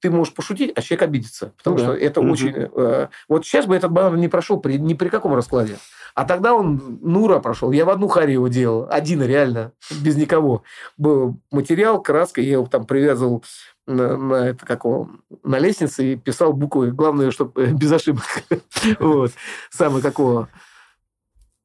Ты 0.00 0.10
можешь 0.10 0.32
пошутить, 0.32 0.72
а 0.76 0.82
человек 0.82 1.02
обидится. 1.02 1.52
Потому 1.58 1.76
да. 1.76 1.84
что 1.84 1.92
это 1.94 2.20
угу. 2.20 2.30
очень... 2.30 2.52
Э, 2.54 3.08
вот 3.28 3.44
сейчас 3.44 3.66
бы 3.66 3.76
этот 3.76 3.90
баннер 3.90 4.16
не 4.16 4.28
прошел 4.28 4.60
при, 4.60 4.78
ни 4.78 4.94
при 4.94 5.08
каком 5.08 5.34
раскладе. 5.34 5.76
А 6.14 6.24
тогда 6.24 6.54
он 6.54 6.98
Нура 7.02 7.40
прошел. 7.40 7.72
Я 7.72 7.84
в 7.84 7.90
одну 7.90 8.08
харю 8.08 8.32
его 8.32 8.48
делал. 8.48 8.88
Один 8.90 9.22
реально, 9.22 9.72
без 10.02 10.16
никого. 10.16 10.62
Был 10.96 11.40
материал, 11.50 12.02
краска, 12.02 12.40
я 12.40 12.52
его 12.52 12.66
там 12.66 12.86
привязывал 12.86 13.44
на, 13.86 14.16
на, 14.16 14.34
это, 14.48 14.64
как 14.64 14.84
он, 14.84 15.22
на 15.42 15.58
лестнице 15.58 16.12
и 16.12 16.16
писал 16.16 16.52
буквы. 16.52 16.90
Главное, 16.92 17.30
чтобы 17.30 17.62
э, 17.62 17.72
без 17.72 17.92
ошибок. 17.92 18.24
вот. 19.00 19.32
Самое 19.70 20.02
какого. 20.02 20.48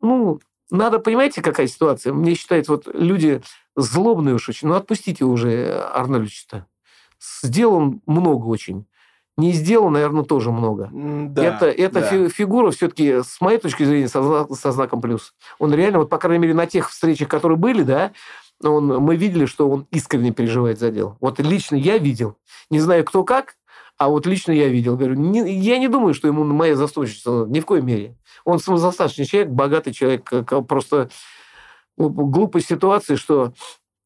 Ну, 0.01 0.39
надо, 0.69 0.99
понимаете, 0.99 1.41
какая 1.41 1.67
ситуация? 1.67 2.13
Мне 2.13 2.35
считается, 2.35 2.73
вот 2.73 2.87
люди 2.93 3.41
злобные 3.75 4.35
уж 4.35 4.49
очень. 4.49 4.67
Ну, 4.67 4.75
отпустите 4.75 5.25
уже 5.25 5.81
Арнольдовича-то. 5.93 6.67
Сделан 7.43 8.01
много 8.05 8.45
очень. 8.45 8.85
Не 9.35 9.51
сделал, 9.51 9.89
наверное, 9.89 10.23
тоже 10.23 10.51
много. 10.51 10.89
Да, 10.93 11.43
это 11.43 11.65
это 11.65 12.01
да. 12.01 12.29
фигура 12.29 12.69
все-таки, 12.69 13.23
с 13.23 13.41
моей 13.41 13.57
точки 13.57 13.83
зрения, 13.83 14.07
со, 14.07 14.45
со 14.53 14.71
знаком 14.71 15.01
плюс. 15.01 15.33
Он 15.57 15.73
реально, 15.73 15.99
вот, 15.99 16.09
по 16.09 16.19
крайней 16.19 16.43
мере, 16.43 16.53
на 16.53 16.67
тех 16.67 16.89
встречах, 16.89 17.29
которые 17.29 17.57
были, 17.57 17.81
да, 17.81 18.11
он, 18.61 18.87
мы 18.87 19.15
видели, 19.15 19.45
что 19.45 19.69
он 19.69 19.87
искренне 19.89 20.31
переживает 20.31 20.79
за 20.79 20.91
дело. 20.91 21.17
Вот 21.19 21.39
лично 21.39 21.75
я 21.75 21.97
видел. 21.97 22.37
Не 22.69 22.79
знаю, 22.79 23.03
кто 23.05 23.23
как, 23.23 23.55
а 23.97 24.09
вот 24.09 24.27
лично 24.27 24.51
я 24.51 24.67
видел. 24.67 24.97
Говорю, 24.97 25.15
не, 25.15 25.57
я 25.59 25.79
не 25.79 25.87
думаю, 25.87 26.13
что 26.13 26.27
ему 26.27 26.43
моя 26.43 26.75
заступничество 26.75 27.45
ни 27.45 27.59
в 27.59 27.65
коей 27.65 27.81
мере. 27.81 28.15
Он 28.45 28.59
самодостаточный 28.59 29.25
человек, 29.25 29.51
богатый 29.51 29.93
человек. 29.93 30.29
Просто 30.67 31.09
глупая 31.97 32.61
ситуация, 32.61 33.17
что 33.17 33.53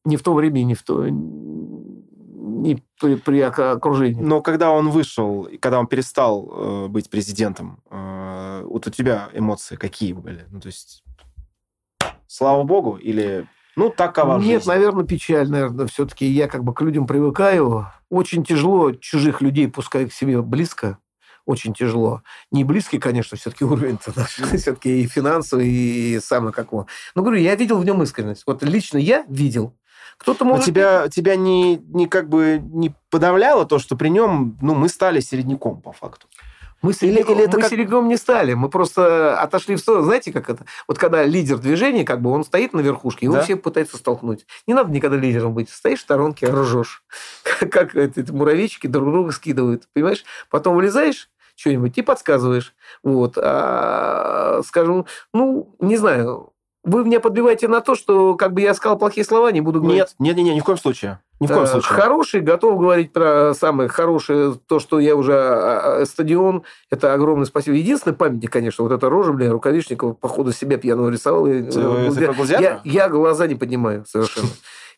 не 0.04 0.16
в 0.16 0.22
то 0.22 0.34
время, 0.34 0.62
не 0.62 0.74
в 0.74 0.82
то 0.82 1.06
не 1.08 2.82
при, 3.00 3.16
при 3.16 3.40
окружении. 3.40 4.20
Но 4.20 4.40
когда 4.40 4.70
он 4.70 4.90
вышел, 4.90 5.48
когда 5.60 5.78
он 5.78 5.86
перестал 5.86 6.50
э, 6.50 6.86
быть 6.88 7.08
президентом, 7.08 7.80
э, 7.90 8.62
вот 8.64 8.86
у 8.86 8.90
тебя 8.90 9.28
эмоции 9.32 9.76
какие 9.76 10.12
были? 10.12 10.44
Ну, 10.50 10.60
то 10.60 10.66
есть, 10.66 11.04
слава 12.26 12.64
богу, 12.64 12.96
или 12.96 13.46
ну, 13.76 13.90
такова 13.90 14.38
Нет, 14.38 14.62
жизнь. 14.62 14.68
наверное, 14.68 15.04
печаль, 15.04 15.48
наверное, 15.48 15.86
все-таки 15.86 16.26
я 16.26 16.48
как 16.48 16.64
бы 16.64 16.74
к 16.74 16.80
людям 16.80 17.06
привыкаю. 17.06 17.86
Очень 18.10 18.42
тяжело 18.42 18.90
чужих 18.90 19.40
людей 19.40 19.68
пускать 19.68 20.10
к 20.10 20.12
себе 20.12 20.42
близко. 20.42 20.98
Очень 21.48 21.72
тяжело. 21.72 22.20
Не 22.50 22.62
близкий, 22.62 22.98
конечно, 22.98 23.38
все-таки 23.38 23.64
уровень-то 23.64 24.12
наш. 24.14 24.34
Все-таки 24.60 25.00
и 25.00 25.06
финансовый, 25.06 25.66
и 25.66 26.20
самое 26.20 26.52
какого. 26.52 26.86
Но 27.14 27.22
говорю, 27.22 27.40
я 27.40 27.54
видел 27.54 27.78
в 27.78 27.84
нем 27.86 28.02
искренность. 28.02 28.42
Вот 28.46 28.62
лично 28.62 28.98
я 28.98 29.24
видел. 29.30 29.74
Кто-то 30.18 30.44
Но 30.44 30.50
может... 30.50 30.66
тебя, 30.66 31.08
тебя 31.08 31.36
не, 31.36 31.76
не 31.78 32.06
как 32.06 32.28
бы 32.28 32.60
не 32.62 32.92
подавляло 33.08 33.64
то, 33.64 33.78
что 33.78 33.96
при 33.96 34.08
нем, 34.10 34.58
ну, 34.60 34.74
мы 34.74 34.90
стали 34.90 35.20
середняком, 35.20 35.80
по 35.80 35.92
факту. 35.92 36.26
Мы 36.82 36.92
середняком, 36.92 37.34
или 37.36 37.44
это 37.44 37.56
мы 37.56 37.62
как- 37.62 37.70
середняком 37.70 38.08
не 38.08 38.18
стали. 38.18 38.52
Мы 38.52 38.68
просто 38.68 39.40
отошли 39.40 39.74
в 39.74 39.80
сторону. 39.80 40.04
Знаете, 40.04 40.32
как 40.32 40.50
это? 40.50 40.66
Вот 40.86 40.98
когда 40.98 41.24
лидер 41.24 41.56
движения, 41.56 42.04
как 42.04 42.20
бы 42.20 42.28
он 42.28 42.44
стоит 42.44 42.74
на 42.74 42.80
верхушке, 42.80 43.24
его 43.24 43.36
Да. 43.36 43.42
все 43.42 43.56
пытаются 43.56 43.96
столкнуть. 43.96 44.44
Не 44.66 44.74
надо 44.74 44.90
никогда 44.92 45.16
лидером 45.16 45.54
быть. 45.54 45.70
Стоишь 45.70 46.00
в 46.00 46.02
сторонке, 46.02 46.46
ржешь. 46.46 47.02
Как, 47.42 47.72
как 47.72 47.96
это 47.96 48.30
муравейчики 48.34 48.86
друг 48.86 49.10
друга 49.10 49.32
скидывают. 49.32 49.88
Понимаешь? 49.94 50.24
Потом 50.50 50.76
вылезаешь 50.76 51.30
что-нибудь 51.58 51.98
и 51.98 52.02
подсказываешь. 52.02 52.74
Вот. 53.02 53.36
А, 53.36 54.60
скажем, 54.64 55.06
ну, 55.34 55.74
не 55.80 55.96
знаю, 55.96 56.52
вы 56.84 57.04
меня 57.04 57.20
подбиваете 57.20 57.66
на 57.68 57.80
то, 57.80 57.94
что 57.96 58.36
как 58.36 58.52
бы 58.54 58.60
я 58.60 58.72
сказал 58.74 58.96
плохие 58.96 59.24
слова, 59.24 59.50
не 59.50 59.60
буду 59.60 59.80
говорить. 59.80 59.98
Нет, 60.00 60.14
нет, 60.18 60.36
нет, 60.36 60.44
нет, 60.46 60.54
ни 60.56 60.60
в 60.60 60.64
коем 60.64 60.78
случае. 60.78 61.20
Ни 61.40 61.46
в 61.46 61.50
коем 61.50 61.64
Э, 61.64 61.66
случае. 61.66 61.92
Хороший, 61.92 62.40
готов 62.40 62.78
говорить 62.80 63.12
про 63.12 63.52
самое 63.54 63.88
хорошее, 63.88 64.54
то, 64.66 64.78
что 64.78 64.98
я 64.98 65.14
уже... 65.16 65.34
а, 65.34 66.00
а, 66.00 66.06
Стадион, 66.06 66.62
это 66.90 67.12
огромное 67.12 67.46
спасибо. 67.46 67.76
Единственный 67.76 68.14
памятник, 68.14 68.50
конечно, 68.50 68.84
вот 68.84 68.92
эта 68.92 69.08
рожа, 69.10 69.32
бля, 69.32 69.50
Рукавишникова, 69.50 70.14
по 70.14 70.28
ходу 70.28 70.52
себя 70.52 70.78
пьяного 70.78 71.10
рисовал. 71.10 71.46
и, 71.46 71.62
э, 71.62 72.10
я, 72.58 72.80
я 72.84 73.08
глаза 73.08 73.46
не 73.46 73.54
поднимаю 73.56 74.04
совершенно. 74.06 74.48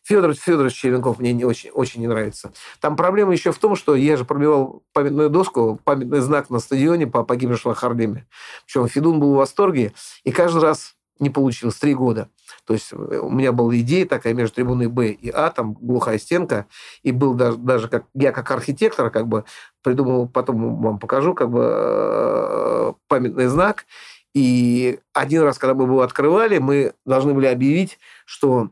Федор 0.03 0.33
Федорович 0.33 0.73
Черенков 0.73 1.19
мне 1.19 1.33
не 1.33 1.45
очень, 1.45 1.69
очень 1.69 2.01
не 2.01 2.07
нравится. 2.07 2.51
Там 2.79 2.95
проблема 2.95 3.33
еще 3.33 3.51
в 3.51 3.57
том, 3.57 3.75
что 3.75 3.95
я 3.95 4.17
же 4.17 4.25
пробивал 4.25 4.83
памятную 4.93 5.29
доску, 5.29 5.79
памятный 5.83 6.21
знак 6.21 6.49
на 6.49 6.59
стадионе 6.59 7.07
по 7.07 7.23
погибшему 7.23 7.75
Харлеме. 7.75 8.27
Причем 8.65 8.87
Федун 8.87 9.19
был 9.19 9.33
в 9.33 9.37
восторге, 9.37 9.93
и 10.23 10.31
каждый 10.31 10.61
раз 10.61 10.95
не 11.21 11.29
получилось. 11.29 11.75
Три 11.75 11.93
года. 11.93 12.29
То 12.65 12.73
есть 12.73 12.91
э, 12.91 12.95
у 12.95 13.29
меня 13.29 13.51
была 13.51 13.75
идея 13.77 14.05
такая 14.05 14.33
между 14.33 14.55
трибуной 14.55 14.87
Б 14.87 15.09
и 15.09 15.29
А, 15.29 15.51
там 15.51 15.73
глухая 15.73 16.17
стенка, 16.17 16.65
и 17.03 17.11
был 17.11 17.35
даже, 17.35 17.57
даже 17.57 17.87
как 17.87 18.05
я 18.15 18.31
как 18.31 18.49
архитектор 18.51 19.09
как 19.09 19.27
бы 19.27 19.45
придумал, 19.83 20.27
потом 20.27 20.81
вам 20.81 20.99
покажу, 20.99 21.33
как 21.33 21.49
бы 21.49 21.61
э, 21.63 22.93
памятный 23.07 23.47
знак. 23.47 23.85
И 24.33 24.99
один 25.13 25.43
раз, 25.43 25.57
когда 25.57 25.73
мы 25.73 25.83
его 25.83 26.01
открывали, 26.01 26.57
мы 26.57 26.93
должны 27.05 27.33
были 27.33 27.47
объявить, 27.47 27.99
что 28.25 28.69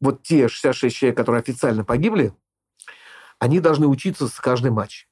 вот 0.00 0.22
те 0.22 0.48
66 0.48 0.96
человек, 0.96 1.16
которые 1.16 1.40
официально 1.40 1.84
погибли, 1.84 2.32
они 3.38 3.60
должны 3.60 3.86
учиться 3.86 4.28
с 4.28 4.40
каждый 4.40 4.70
матч. 4.70 5.06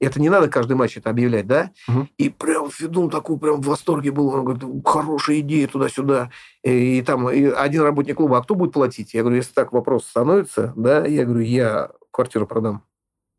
Это 0.00 0.20
не 0.20 0.30
надо 0.30 0.48
каждый 0.48 0.74
матч 0.74 0.96
это 0.96 1.10
объявлять, 1.10 1.46
да? 1.46 1.70
Мгм. 1.86 2.08
И 2.18 2.28
прям 2.28 2.70
Федун 2.70 3.08
такой 3.08 3.38
прям 3.38 3.60
в 3.60 3.66
восторге 3.66 4.10
был. 4.10 4.28
Он 4.30 4.44
говорит, 4.44 4.84
хорошая 4.84 5.38
идея 5.40 5.68
туда-сюда. 5.68 6.30
И, 6.64 6.98
и 6.98 7.02
там 7.02 7.30
и 7.30 7.44
один 7.44 7.82
работник 7.82 8.16
клуба, 8.16 8.38
а 8.38 8.42
кто 8.42 8.56
будет 8.56 8.72
платить? 8.72 9.14
Я 9.14 9.20
говорю, 9.20 9.36
если 9.36 9.52
так 9.52 9.72
вопрос 9.72 10.06
становится, 10.06 10.72
да, 10.74 11.06
я 11.06 11.24
говорю, 11.24 11.42
я 11.42 11.90
квартиру 12.10 12.48
продам. 12.48 12.82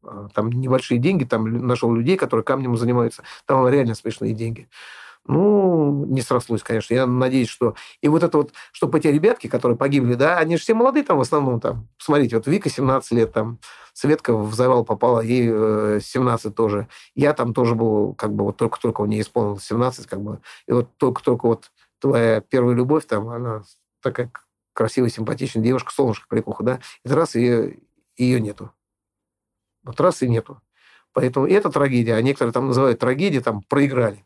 А, 0.05 0.29
Там 0.33 0.51
небольшие 0.51 0.99
деньги, 0.99 1.25
там 1.25 1.67
нашел 1.67 1.93
людей, 1.93 2.15
которые 2.15 2.45
камнем 2.45 2.77
занимаются. 2.77 3.23
Там 3.45 3.67
реально 3.67 3.93
смешные 3.93 4.33
деньги. 4.33 4.69
Ну, 5.25 6.05
не 6.05 6.21
срослось, 6.21 6.63
конечно. 6.63 6.93
Я 6.93 7.05
надеюсь, 7.07 7.47
что... 7.47 7.75
И 8.01 8.09
вот 8.09 8.23
это 8.23 8.37
вот, 8.37 8.51
чтобы 8.73 8.97
эти 8.97 9.07
ребятки, 9.07 9.47
которые 9.47 9.77
погибли, 9.77 10.15
да, 10.15 10.37
они 10.37 10.57
же 10.57 10.63
все 10.63 10.73
молодые 10.73 11.03
там 11.05 11.17
в 11.17 11.21
основном 11.21 11.61
там. 11.61 11.87
Смотрите, 11.97 12.35
вот 12.35 12.47
Вика 12.47 12.69
17 12.69 13.11
лет 13.11 13.31
там, 13.31 13.59
Светка 13.93 14.35
в 14.35 14.53
завал 14.53 14.83
попала, 14.83 15.21
ей 15.21 15.49
э, 15.49 15.99
17 16.01 16.53
тоже. 16.53 16.89
Я 17.15 17.33
там 17.33 17.53
тоже 17.53 17.75
был, 17.75 18.13
как 18.15 18.33
бы, 18.33 18.43
вот 18.43 18.57
только-только 18.57 19.01
у 19.01 19.05
нее 19.05 19.21
исполнилось 19.21 19.63
17, 19.63 20.07
как 20.07 20.21
бы. 20.21 20.41
И 20.67 20.73
вот 20.73 20.89
только-только 20.97 21.45
вот 21.47 21.71
твоя 21.99 22.41
первая 22.41 22.75
любовь 22.75 23.05
там, 23.05 23.29
она 23.29 23.63
такая 24.01 24.29
красивая, 24.73 25.09
симпатичная 25.09 25.63
девушка, 25.63 25.93
солнышко, 25.93 26.27
кликуха, 26.27 26.63
да, 26.63 26.79
и 27.05 27.09
раз 27.09 27.35
ее, 27.35 27.79
ее 28.17 28.41
нету. 28.41 28.71
Вот 29.83 30.01
раз 30.01 30.21
и 30.21 30.27
нету. 30.27 30.61
Поэтому 31.13 31.47
это 31.47 31.69
трагедия. 31.69 32.15
А 32.15 32.21
некоторые 32.21 32.53
там 32.53 32.67
называют 32.67 32.99
трагедией, 32.99 33.41
там, 33.41 33.61
проиграли. 33.61 34.25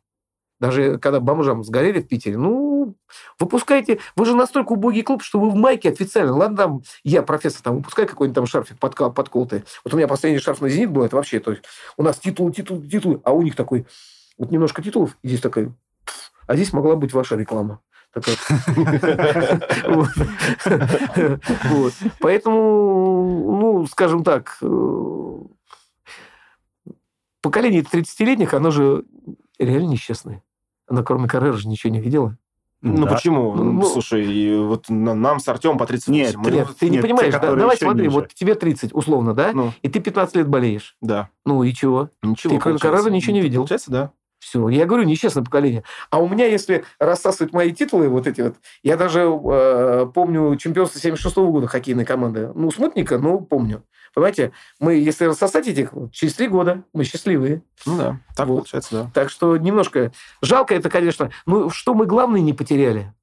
Даже 0.59 0.97
когда 0.97 1.19
бомжам 1.19 1.63
сгорели 1.63 2.01
в 2.01 2.07
Питере, 2.07 2.37
ну, 2.37 2.95
выпускайте... 3.39 3.99
Вы 4.15 4.25
же 4.25 4.35
настолько 4.35 4.73
убогий 4.73 5.03
клуб, 5.03 5.21
что 5.21 5.39
вы 5.39 5.49
в 5.49 5.55
майке 5.55 5.89
официально. 5.89 6.35
Ладно, 6.35 6.57
там 6.57 6.81
я, 7.03 7.21
профессор, 7.21 7.61
там, 7.61 7.77
выпускай 7.77 8.07
какой-нибудь 8.07 8.35
там 8.35 8.47
шарфик 8.47 8.77
подка- 8.79 9.11
подколотый. 9.11 9.63
Вот 9.83 9.93
у 9.93 9.97
меня 9.97 10.07
последний 10.07 10.39
шарф 10.39 10.61
на 10.61 10.69
«Зенит» 10.69 10.89
был, 10.89 11.03
это 11.03 11.15
вообще... 11.15 11.39
То 11.39 11.51
есть 11.51 11.63
у 11.95 12.03
нас 12.03 12.17
титул, 12.17 12.51
титул, 12.51 12.81
титул, 12.81 13.21
а 13.23 13.33
у 13.33 13.41
них 13.41 13.55
такой... 13.55 13.85
Вот 14.37 14.51
немножко 14.51 14.81
титулов, 14.81 15.17
и 15.21 15.27
здесь 15.27 15.41
такой... 15.41 15.71
А 16.47 16.55
здесь 16.55 16.73
могла 16.73 16.95
быть 16.95 17.13
ваша 17.13 17.35
реклама. 17.35 17.81
Поэтому, 22.19 23.59
ну, 23.59 23.85
скажем 23.85 24.23
так, 24.23 24.57
э, 24.61 25.37
поколение 27.41 27.81
30-летних, 27.81 28.53
оно 28.53 28.71
же 28.71 29.03
реально 29.59 29.89
несчастное. 29.89 30.41
Она 30.87 31.03
кроме 31.03 31.27
Каррера 31.27 31.53
же 31.53 31.67
ничего 31.67 31.91
не 31.93 31.99
видела. 31.99 32.37
Ну, 32.81 33.05
Да. 33.05 33.13
почему? 33.15 33.55
Ну, 33.55 33.83
Слушай, 33.83 34.25
и 34.31 34.55
вот 34.55 34.87
на- 34.89 35.15
нам 35.15 35.39
с 35.39 35.47
Артем 35.47 35.77
по 35.79 35.87
38. 35.87 36.13
Нет, 36.13 36.35
мы- 36.37 36.51
Нет, 36.51 36.67
ты 36.79 36.85
не 36.85 36.91
нет, 36.91 37.01
те, 37.01 37.07
понимаешь. 37.07 37.33
да? 37.33 37.39
которые 37.39 37.59
Давай 37.61 37.77
смотри, 37.77 38.03
ниже. 38.03 38.13
вот 38.15 38.33
тебе 38.35 38.53
30, 38.53 38.93
условно, 38.93 39.33
да? 39.33 39.51
Ну, 39.51 39.73
И 39.81 39.89
ты 39.89 39.99
15 39.99 40.35
лет 40.35 40.47
болеешь. 40.47 40.95
да. 41.01 41.29
Ну 41.43 41.63
и 41.63 41.73
чего? 41.73 42.09
Ничего. 42.21 42.53
Ты, 42.53 42.59
кроме. 42.59 42.77
Каррера, 42.77 43.09
ничего 43.09 43.33
не 43.33 43.41
видел. 43.41 43.61
Получается, 43.61 43.91
да. 43.91 44.11
Все. 44.39 44.69
Я 44.69 44.85
говорю, 44.85 45.03
несчастное 45.03 45.43
поколение. 45.43 45.83
А 46.09 46.19
у 46.19 46.29
меня, 46.29 46.45
если 46.45 46.85
рассасывать 46.99 47.53
мои 47.53 47.71
титулы, 47.71 48.07
вот 48.07 48.27
эти 48.27 48.41
вот, 48.41 48.55
я 48.83 48.95
даже 48.95 49.21
э, 49.21 50.07
помню 50.13 50.55
чемпионство 50.57 50.99
76 50.99 51.35
года 51.37 51.67
хоккейной 51.67 52.05
команды. 52.05 52.51
Ну, 52.53 52.69
смутненько, 52.71 53.17
но 53.17 53.39
помню. 53.39 53.83
Понимаете, 54.13 54.51
мы, 54.79 54.95
если 54.95 55.25
рассосать 55.25 55.67
этих, 55.67 55.93
вот, 55.93 56.11
через 56.11 56.33
три 56.35 56.47
года 56.47 56.83
мы 56.93 57.03
счастливые. 57.03 57.61
Ну 57.85 57.97
да. 57.97 58.19
Так 58.35 58.47
Вот. 58.47 58.55
получается, 58.57 58.89
да. 58.91 59.11
Так 59.13 59.29
что 59.29 59.57
немножко 59.57 60.11
жалко 60.41 60.75
это, 60.75 60.89
конечно. 60.89 61.31
Ну, 61.45 61.69
что 61.69 61.93
мы 61.93 62.05
главное 62.05 62.41
не 62.41 62.53
потеряли? 62.53 63.13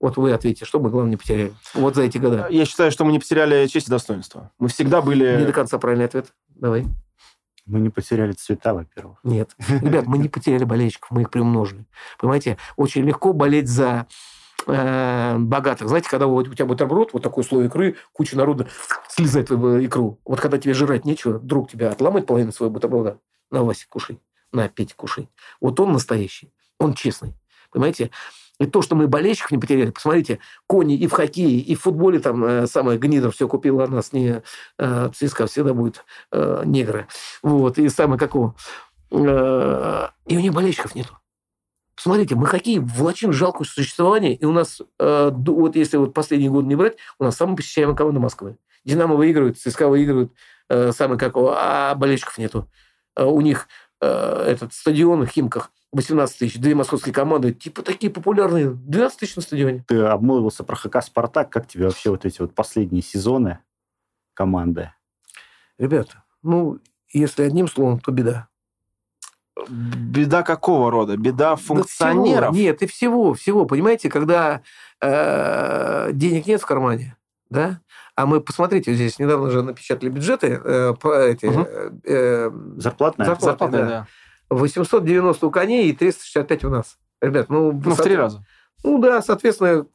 Вот 0.00 0.16
вы 0.16 0.32
ответьте, 0.32 0.64
что 0.64 0.80
мы 0.80 0.90
главное 0.90 1.12
не 1.12 1.16
потеряли? 1.16 1.52
Вот 1.74 1.94
за 1.94 2.02
эти 2.02 2.18
года. 2.18 2.48
Я 2.50 2.64
считаю, 2.64 2.90
что 2.90 3.04
мы 3.04 3.12
не 3.12 3.20
потеряли 3.20 3.66
честь 3.68 3.86
и 3.86 3.90
достоинство. 3.90 4.50
Мы 4.58 4.68
всегда 4.68 4.96
Не 4.98 5.02
до 5.02 5.06
были... 5.06 5.52
конца 5.52 5.78
правильный 5.78 6.06
ответ. 6.06 6.26
Давай. 6.48 6.86
Мы 7.64 7.80
не 7.80 7.90
потеряли 7.90 8.32
цвета, 8.32 8.74
во-первых. 8.74 9.18
Нет. 9.22 9.54
Ребят, 9.68 10.06
мы 10.06 10.18
не 10.18 10.28
потеряли 10.28 10.64
болельщиков, 10.64 11.10
мы 11.10 11.22
их 11.22 11.30
приумножили. 11.30 11.86
Понимаете, 12.18 12.58
очень 12.76 13.02
легко 13.02 13.32
болеть 13.32 13.68
за 13.68 14.06
э, 14.66 15.36
богатых. 15.38 15.88
Знаете, 15.88 16.08
когда 16.10 16.26
вот 16.26 16.48
у 16.48 16.54
тебя 16.54 16.66
бутерброд, 16.66 17.12
вот 17.12 17.22
такой 17.22 17.44
слой 17.44 17.66
икры, 17.66 17.96
куча 18.12 18.36
народа 18.36 18.68
слезает 19.08 19.48
твою 19.48 19.84
икру. 19.84 20.18
Вот 20.24 20.40
когда 20.40 20.58
тебе 20.58 20.74
жрать 20.74 21.04
нечего, 21.04 21.38
друг 21.38 21.70
тебя 21.70 21.90
отломает 21.90 22.26
половину 22.26 22.52
своего 22.52 22.72
бутерброда. 22.72 23.18
На, 23.50 23.62
Вася, 23.62 23.86
кушай. 23.88 24.20
На, 24.50 24.68
Петя, 24.68 24.94
кушай. 24.96 25.28
Вот 25.60 25.78
он 25.78 25.92
настоящий. 25.92 26.52
Он 26.78 26.94
честный. 26.94 27.34
Понимаете? 27.70 28.10
И 28.60 28.66
то, 28.66 28.82
что 28.82 28.94
мы 28.94 29.08
болельщиков 29.08 29.50
не 29.50 29.58
потеряли, 29.58 29.90
посмотрите, 29.90 30.38
кони 30.66 30.96
и 30.96 31.06
в 31.06 31.12
хоккее, 31.12 31.58
и 31.58 31.74
в 31.74 31.82
футболе 31.82 32.20
там 32.20 32.44
э, 32.44 32.66
самое 32.66 32.98
Гнидер 32.98 33.30
все 33.32 33.48
купила, 33.48 33.86
нас 33.86 34.12
не 34.12 34.42
э, 34.78 35.10
ЦСКА 35.14 35.46
всегда 35.46 35.74
будет 35.74 36.04
э, 36.30 36.62
негры. 36.64 37.08
Вот, 37.42 37.78
и 37.78 37.88
самое 37.88 38.18
какого. 38.18 38.54
Э, 39.10 40.08
и 40.26 40.36
у 40.36 40.40
них 40.40 40.52
болельщиков 40.52 40.94
нету. 40.94 41.18
Посмотрите, 41.94 42.34
мы 42.34 42.46
хоккей 42.46 42.78
влачим 42.78 43.32
жалкое 43.32 43.66
существование, 43.66 44.34
и 44.34 44.44
у 44.44 44.52
нас, 44.52 44.80
э, 44.98 45.30
вот 45.32 45.76
если 45.76 45.96
вот 45.96 46.14
последний 46.14 46.48
год 46.48 46.64
не 46.64 46.76
брать, 46.76 46.96
у 47.18 47.24
нас 47.24 47.36
самая 47.36 47.56
посещаемая 47.56 47.96
команда 47.96 48.20
Москвы. 48.20 48.56
Динамо 48.84 49.14
выигрывает, 49.14 49.58
ЦСКА 49.58 49.88
выигрывает, 49.88 50.32
э, 50.68 50.92
самое 50.92 51.18
какого, 51.18 51.54
а 51.56 51.94
болельщиков 51.94 52.38
нету. 52.38 52.68
Э, 53.14 53.24
у 53.24 53.40
них 53.40 53.68
этот 54.06 54.72
стадион 54.72 55.24
в 55.24 55.28
Химках 55.28 55.70
18 55.92 56.38
тысяч, 56.38 56.58
две 56.58 56.74
московские 56.74 57.14
команды, 57.14 57.52
типа 57.52 57.82
такие 57.82 58.10
популярные, 58.10 58.70
12 58.70 59.18
тысяч 59.18 59.36
на 59.36 59.42
стадионе. 59.42 59.84
Ты 59.86 60.00
обмолвился 60.00 60.64
про 60.64 60.74
ХК 60.76 61.02
«Спартак». 61.02 61.50
Как 61.50 61.68
тебе 61.68 61.84
вообще 61.84 62.10
вот 62.10 62.24
эти 62.24 62.40
вот 62.40 62.54
последние 62.54 63.02
сезоны 63.02 63.58
команды? 64.34 64.92
Ребята, 65.78 66.24
ну, 66.42 66.78
если 67.12 67.42
одним 67.42 67.68
словом, 67.68 68.00
то 68.00 68.10
беда. 68.10 68.48
Беда 69.68 70.42
какого 70.42 70.90
рода? 70.90 71.16
Беда 71.16 71.50
Да 71.50 71.56
функционеров? 71.56 72.54
всего. 72.54 72.64
Нет, 72.64 72.82
и 72.82 72.86
всего, 72.86 73.34
всего. 73.34 73.66
Понимаете, 73.66 74.08
когда 74.08 74.62
э, 75.00 76.10
денег 76.12 76.46
нет 76.46 76.60
в 76.62 76.66
кармане, 76.66 77.16
да, 77.50 77.80
а 78.14 78.26
мы, 78.26 78.40
посмотрите, 78.40 78.92
здесь 78.94 79.18
недавно 79.18 79.50
же 79.50 79.62
напечатали 79.62 80.10
бюджеты, 80.10 80.60
э, 80.62 80.94
про 81.00 81.24
эти, 81.24 81.46
Мгм. 81.46 81.66
э, 81.68 81.90
э, 82.04 82.50
Зарплатная? 82.76 83.26
Зарплата. 83.26 83.44
Зарплатная, 83.44 83.82
да. 83.82 83.88
да. 83.88 84.06
890 84.56 85.46
у 85.46 85.50
коней 85.50 85.88
и 85.88 85.92
365 85.92 86.64
у 86.64 86.70
нас. 86.70 86.98
Ребят, 87.20 87.48
ну... 87.48 87.72
Ну, 87.72 87.94
в 87.94 88.02
три 88.02 88.16
раза. 88.16 88.44
Ну 88.84 88.98
да, 88.98 89.22
соответственно, 89.22 89.86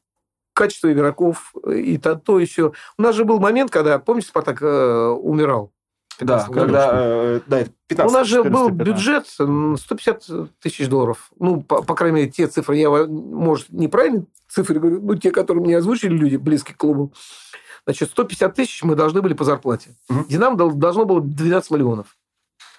качество 0.53 0.91
игроков 0.91 1.53
и 1.67 1.97
то, 1.97 2.15
то 2.15 2.39
еще. 2.39 2.73
У 2.97 3.01
нас 3.01 3.15
же 3.15 3.25
был 3.25 3.39
момент, 3.39 3.69
когда, 3.69 3.99
помните, 3.99 4.29
Спартак 4.29 4.61
э, 4.61 4.65
умирал? 4.65 5.71
Да, 6.19 6.39
15 6.47 6.53
когда... 6.55 6.89
э, 6.93 7.41
да, 7.45 7.65
15. 7.87 8.11
У 8.11 8.17
нас 8.17 8.27
же 8.27 8.43
был 8.43 8.69
14-15. 8.69 8.71
бюджет 8.83 9.25
м, 9.39 9.77
150 9.77 10.59
тысяч 10.59 10.87
долларов. 10.87 11.29
Ну, 11.39 11.61
по, 11.61 11.83
по 11.83 11.93
крайней 11.93 12.15
мере, 12.15 12.31
те 12.31 12.47
цифры, 12.47 12.77
я, 12.77 12.89
может, 12.89 13.69
неправильно 13.69 14.25
цифры 14.49 14.79
говорю, 14.79 15.01
ну, 15.01 15.15
те, 15.15 15.29
которые 15.29 15.63
мне 15.63 15.77
озвучили 15.77 16.15
люди, 16.17 16.37
близкие 16.37 16.73
к 16.73 16.79
клубу. 16.79 17.13
Значит, 17.87 18.09
150 18.11 18.53
тысяч 18.53 18.83
мы 18.83 18.95
должны 18.95 19.21
были 19.21 19.33
по 19.33 19.45
зарплате. 19.45 19.95
Мгм. 20.09 20.25
Динамо 20.27 20.57
дол- 20.57 20.73
должно 20.73 21.05
было 21.05 21.21
12 21.21 21.71
миллионов. 21.71 22.17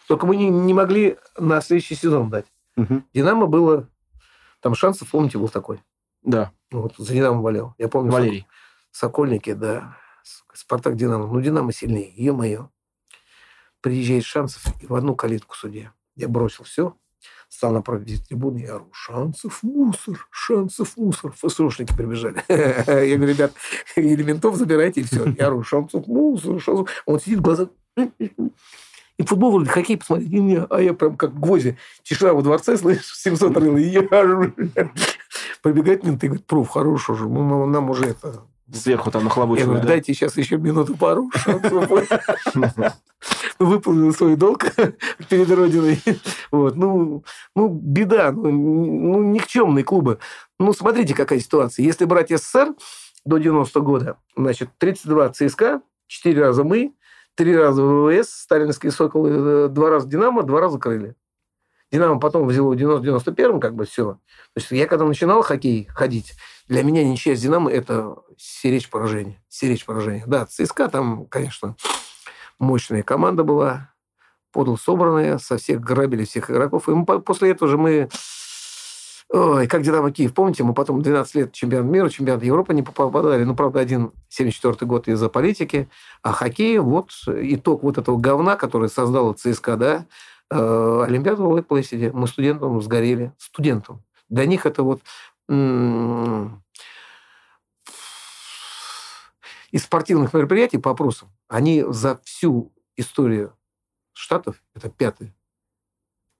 Только 0.07 0.27
мы 0.27 0.37
не, 0.37 0.51
не 0.51 0.75
могли 0.75 1.16
на 1.38 1.62
следующий 1.62 1.94
сезон 1.94 2.29
дать. 2.29 2.44
Мгм. 2.77 3.07
Динамо 3.14 3.47
было... 3.47 3.88
Там 4.61 4.75
шансов, 4.75 5.11
помните, 5.11 5.38
был 5.38 5.49
такой. 5.49 5.81
Да, 6.23 6.53
Ну, 6.71 6.83
Вот 6.83 6.97
за 6.99 7.14
Динамо 7.14 7.40
болел. 7.40 7.75
Я 7.79 7.88
помню. 7.88 8.12
Валерий. 8.12 8.47
Сокольники, 8.90 9.55
да. 9.55 9.97
Спартак 10.53 10.94
Динамо. 10.97 11.27
Ну, 11.27 11.40
Динамо 11.40 11.73
сильнее. 11.73 12.12
Ё-моё. 12.14 12.68
Приезжает 13.81 14.25
Шансов 14.25 14.62
и 14.83 14.87
в 14.87 14.94
одну 14.94 15.16
калитку 15.16 15.57
судья. 15.57 15.92
Я 16.16 16.29
бросил 16.29 16.64
все, 16.64 16.94
стал 17.48 17.72
напротив 17.72 18.26
трибуны 18.26 18.59
и 18.59 18.66
ору. 18.66 18.88
Шансов 18.92 19.62
мусор, 19.62 20.26
Шансов 20.31 20.96
мусор. 20.96 21.33
ФСОшники 21.33 21.94
прибежали. 21.96 22.42
Я 22.48 23.16
говорю, 23.16 23.33
ребят, 23.33 23.52
или 23.96 24.22
ментов 24.22 24.57
забирайте, 24.57 25.00
и 25.00 25.04
все. 25.04 25.24
Я 25.38 25.46
ору, 25.48 25.62
Шансов 25.62 26.07
мусор, 26.07 26.61
Шансов. 26.61 26.88
Он 27.07 27.20
сидит, 27.20 27.40
глаза... 27.40 27.68
И 29.18 29.24
футбол 29.24 29.50
вроде 29.50 29.68
хоккей 29.70 29.98
посмотреть, 29.98 30.31
и 30.31 30.40
мне- 30.40 30.66
а 30.70 30.81
я 30.81 30.94
прям 30.94 31.16
как 31.16 31.35
гвозди. 31.40 31.76
Тишина 32.04 32.35
во 32.35 32.42
дворце, 32.42 32.76
слышишь, 32.76 33.16
700 33.18 33.57
рыл, 33.57 33.76
и 33.76 33.83
я 33.83 34.00
ору. 34.12 34.52
Пробегает 35.61 36.04
менты 36.04 36.26
и 36.26 36.28
говорит, 36.28 36.46
проф, 36.46 36.68
хорош 36.68 37.11
уже, 37.11 37.28
нам 37.28 37.90
уже 37.90 38.04
это... 38.04 38.44
Сверху 38.72 39.11
там 39.11 39.22
Я 39.22 39.28
нахлобучивают, 39.28 39.68
говорю, 39.68 39.83
да? 39.83 39.88
дайте 39.88 40.12
сейчас 40.12 40.37
еще 40.37 40.59
минуту 40.59 40.96
пару. 40.96 41.31
Выполнил 43.59 44.12
свой 44.12 44.37
долг 44.37 44.66
перед 45.28 45.50
Родиной. 45.50 46.00
Вот. 46.50 46.76
Ну, 46.76 47.24
ну, 47.57 47.68
беда. 47.68 48.31
Ну, 48.31 48.50
ну, 48.50 49.22
никчемные 49.22 49.85
клубы. 49.85 50.18
Ну, 50.59 50.72
смотрите, 50.72 51.14
какая 51.14 51.40
ситуация. 51.40 51.85
Если 51.85 52.04
брать 52.04 52.31
СССР 52.31 52.74
до 53.24 53.38
90 53.38 53.81
года, 53.81 54.18
значит, 54.37 54.70
32 54.78 55.31
ЦСКА, 55.31 55.81
4 56.07 56.40
раза 56.40 56.62
мы, 56.62 56.92
3 57.37 57.57
раза 57.57 57.83
ВВС, 57.83 58.31
Сталинский 58.31 58.90
Сокол, 58.90 59.26
э, 59.26 59.68
два 59.68 59.90
раза 59.90 60.09
Динамо, 60.09 60.42
два 60.42 60.61
раза 60.61 60.78
Крылья. 60.78 61.14
Динамо 61.90 62.20
потом 62.20 62.46
взяло 62.46 62.74
в 62.74 62.77
90-91 62.77 63.61
как 63.61 63.74
бы 63.74 63.87
все. 63.87 64.14
То 64.14 64.18
есть 64.57 64.70
я 64.70 64.87
когда 64.87 65.05
начинал 65.05 65.42
хоккей 65.42 65.87
ходить, 65.90 66.35
для 66.66 66.83
меня 66.83 67.03
ничья 67.03 67.35
с 67.35 67.40
Динамо– 67.40 67.70
это 67.72 68.16
сиречь 68.37 68.90
поражения. 68.90 69.42
Сиречь 69.48 69.87
поражения. 69.87 70.24
Да, 70.27 70.46
ЦСКА 70.46 70.88
там, 70.88 71.27
конечно, 71.27 71.77
мощная 72.59 73.03
команда 73.03 73.42
была, 73.42 73.92
подал 74.53 74.77
собранная, 74.77 75.38
со 75.38 75.57
всех 75.57 75.81
грабили 75.81 76.24
всех 76.24 76.51
игроков. 76.51 76.88
И 76.88 76.92
мы 76.92 77.07
по- 77.07 77.20
после 77.20 77.51
этого 77.51 77.70
же 77.70 77.79
мы... 77.79 78.09
Ой, 79.31 79.66
как 79.66 79.83
Динамо 79.83 80.11
Киев, 80.11 80.33
помните, 80.33 80.64
мы 80.64 80.72
потом 80.72 81.03
12 81.03 81.35
лет 81.35 81.53
чемпионат 81.53 81.90
мира, 81.90 82.09
чемпионат 82.09 82.42
Европы 82.42 82.72
не 82.72 82.83
попадали. 82.83 83.44
Ну, 83.44 83.55
правда, 83.55 83.81
один 83.81 84.12
74 84.31 84.87
год 84.88 85.07
из-за 85.07 85.29
политики. 85.29 85.88
А 86.22 86.33
хоккей, 86.33 86.79
вот 86.79 87.11
итог 87.27 87.83
вот 87.83 87.98
этого 87.98 88.18
говна, 88.18 88.57
который 88.57 88.88
создала 88.88 89.35
ЦСКА, 89.35 89.77
да, 89.77 90.07
э, 90.50 91.04
Олимпиаду 91.06 91.48
в 91.48 91.62
Плейсиде. 91.62 92.11
Мы 92.12 92.26
студентам 92.26 92.80
сгорели. 92.80 93.32
Студентам. 93.38 94.02
Для 94.28 94.46
них 94.46 94.66
это 94.66 94.82
вот 94.82 95.02
из 99.70 99.82
спортивных 99.82 100.34
мероприятий 100.34 100.78
по 100.78 100.90
опросам, 100.90 101.30
они 101.48 101.84
за 101.88 102.20
всю 102.24 102.72
историю 102.96 103.54
Штатов, 104.12 104.62
это 104.74 104.90
пятый, 104.90 105.32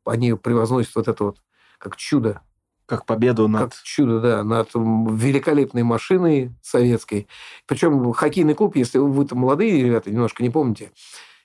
они 0.05 0.35
превозносят 0.35 0.95
вот 0.95 1.09
это 1.09 1.25
вот 1.25 1.43
как 1.79 1.97
чудо, 1.97 2.43
Как 2.87 3.05
победу 3.05 3.49
над... 3.49 3.75
как 3.75 3.83
чудо, 3.83 4.21
да, 4.21 4.43
над 4.43 4.71
великолепной 4.75 5.83
машиной 5.83 6.55
советской. 6.63 7.29
Причем 7.67 8.13
хоккейный 8.13 8.55
клуб, 8.55 8.77
если 8.77 8.99
вы-то 8.99 9.37
молодые 9.37 9.85
ребята, 9.85 10.11
немножко 10.11 10.43
не 10.43 10.51
помните, 10.51 10.93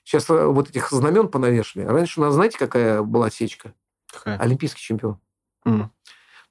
сейчас 0.04 0.28
э, 0.30 0.46
вот 0.46 0.70
этих 0.70 0.90
знамен 0.90 1.28
понавешали. 1.28 1.84
Раньше 1.84 2.20
у 2.20 2.22
нас, 2.24 2.34
знаете, 2.34 2.58
какая 2.58 3.02
была 3.02 3.30
сечка? 3.30 3.74
Какая? 4.12 4.38
Олимпийский 4.38 4.80
чемпион. 4.80 5.18
М. 5.64 5.90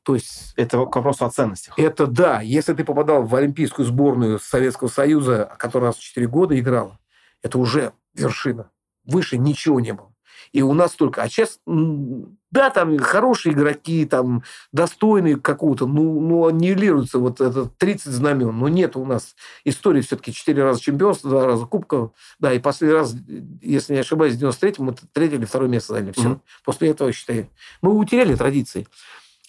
То 0.04 0.16
есть 0.16 0.54
Это 0.58 0.86
к 0.86 0.96
вопросу 0.98 1.24
о 1.26 1.30
ценностях. 1.30 1.80
это 1.80 2.08
да, 2.08 2.42
если 2.42 2.74
ты 2.74 2.84
попадал 2.84 3.24
в 3.24 3.34
Олимпийскую 3.36 3.86
сборную 3.86 4.38
Советского 4.39 4.89
Союза, 4.89 5.56
которая 5.58 5.92
у 5.92 5.94
нас 5.94 5.98
4 5.98 6.28
года 6.28 6.60
играла, 6.60 7.00
это 7.42 7.58
уже 7.58 7.94
вершина. 8.13 8.70
Выше 9.06 9.38
ничего 9.38 9.80
не 9.80 9.94
было. 9.94 10.12
И 10.52 10.62
у 10.62 10.74
нас 10.74 10.92
только... 10.92 11.22
А 11.22 11.30
сейчас, 11.30 11.60
да, 11.66 12.70
там 12.70 12.98
хорошие 13.00 13.54
игроки, 13.54 14.06
там 14.06 14.44
достойные 14.72 15.38
какого-то, 15.38 15.88
ну, 15.88 16.20
ну, 16.20 16.48
аннигилируется 16.48 17.20
вот 17.20 17.42
это 17.42 17.66
30 17.66 18.12
знамен. 18.12 18.58
Но 18.58 18.68
нет 18.68 18.96
у 18.96 19.06
нас 19.06 19.36
истории 19.64 20.02
все-таки 20.02 20.34
4 20.34 20.64
раза 20.64 20.82
чемпионства, 20.82 21.30
2 21.30 21.46
раза 21.46 21.66
кубков. 21.66 22.12
Да, 22.40 22.54
и 22.54 22.60
последний 22.60 22.96
раз, 22.96 23.16
если 23.62 23.94
не 23.94 24.00
ошибаюсь, 24.00 24.36
в 24.36 24.44
93-м 24.44 24.86
мы 24.86 24.96
третье 25.14 25.38
или 25.38 25.46
второе 25.46 25.70
место 25.70 25.94
заняли. 25.94 26.12
Все. 26.12 26.30
Мгм. 26.30 26.42
После 26.64 26.90
этого, 26.90 27.12
считай, 27.12 27.50
мы 27.82 27.94
утеряли 27.94 28.36
традиции. 28.36 28.88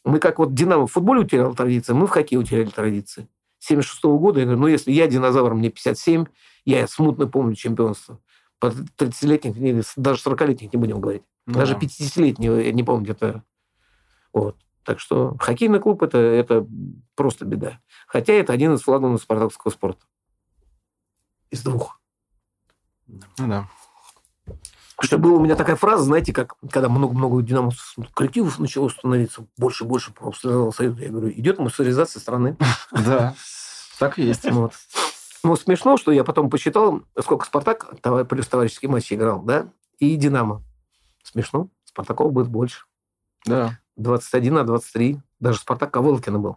Мы 0.05 0.19
как 0.19 0.39
вот 0.39 0.55
Динамо 0.55 0.87
в 0.87 0.93
футболе 0.93 1.21
утерял 1.23 1.55
традиции, 1.55 1.95
мы 1.95 2.07
в 2.07 2.11
хоккее 2.11 2.39
утеряли 2.39 2.69
традиции. 2.69 3.27
76 3.59 4.05
года, 4.05 4.41
я 4.41 4.45
говорю, 4.45 4.61
ну, 4.61 4.67
если 4.67 4.93
я 4.93 5.07
динозавр, 5.07 5.55
мне 5.55 5.71
57, 5.71 6.27
я 6.67 6.87
смутно 6.87 7.27
помню 7.27 7.55
чемпионство. 7.55 8.19
По 8.59 8.67
30-летних, 8.67 9.57
или 9.57 9.83
даже 9.97 10.23
40-летних 10.23 10.73
не 10.73 10.79
будем 10.79 11.01
говорить. 11.01 11.23
Ну 11.47 11.55
даже 11.55 11.75
да. 11.75 11.81
50-летнего 11.81 12.61
я 12.61 12.73
не 12.73 12.83
помню 12.83 13.05
где-то. 13.05 13.43
Вот. 14.33 14.57
Так 14.85 15.01
что 15.01 15.37
хоккейный 15.39 15.81
клуб 15.81 16.03
это, 16.03 16.19
это 16.19 16.67
просто 17.15 17.45
беда. 17.45 17.81
Хотя 18.07 18.35
это 18.35 18.53
один 18.53 18.75
из 18.75 18.83
флагманов 18.83 19.23
спартакского 19.23 19.71
спорта. 19.71 20.05
Из 21.51 21.63
двух. 21.63 22.01
Ну 23.07 23.49
да. 23.49 23.69
Что 25.01 25.19
была 25.19 25.39
у 25.39 25.41
меня 25.41 25.57
такая 25.57 25.77
фраза, 25.77 26.05
знаете, 26.05 26.33
как 26.33 26.55
когда 26.71 26.89
много-много 26.89 27.43
динамо 27.43 27.73
коллективов 28.15 28.59
начало 28.59 28.89
становиться, 28.89 29.47
больше 29.57 29.85
и 29.85 29.87
больше 29.87 30.13
профессионального 30.13 30.71
союза, 30.71 31.03
я 31.03 31.11
говорю, 31.11 31.31
идет 31.31 31.59
массаризация 31.59 32.21
страны. 32.21 32.57
Да. 32.93 33.35
Так 33.99 34.19
и 34.19 34.23
есть. 34.23 34.51
Вот. 34.51 34.73
Ну, 35.45 35.57
смешно, 35.57 35.99
что 35.99 36.11
я 36.11 36.25
потом 36.25 36.49
посчитал, 36.49 37.03
сколько 37.21 37.45
«Спартак» 37.45 38.01
плюс 38.29 38.49
товарищеские 38.49 38.91
матчи 38.91 39.13
играл, 39.13 39.43
да, 39.43 39.69
и 39.99 40.17
«Динамо». 40.17 40.63
Смешно. 41.23 41.69
«Спартаков» 41.85 42.33
будет 42.33 42.49
больше. 42.49 42.87
Да. 43.45 43.79
21 43.97 44.55
на 44.55 44.65
23. 44.65 45.19
Даже 45.41 45.59
«Спартак» 45.59 45.93
Ковылкина 45.93 46.39
был. 46.39 46.57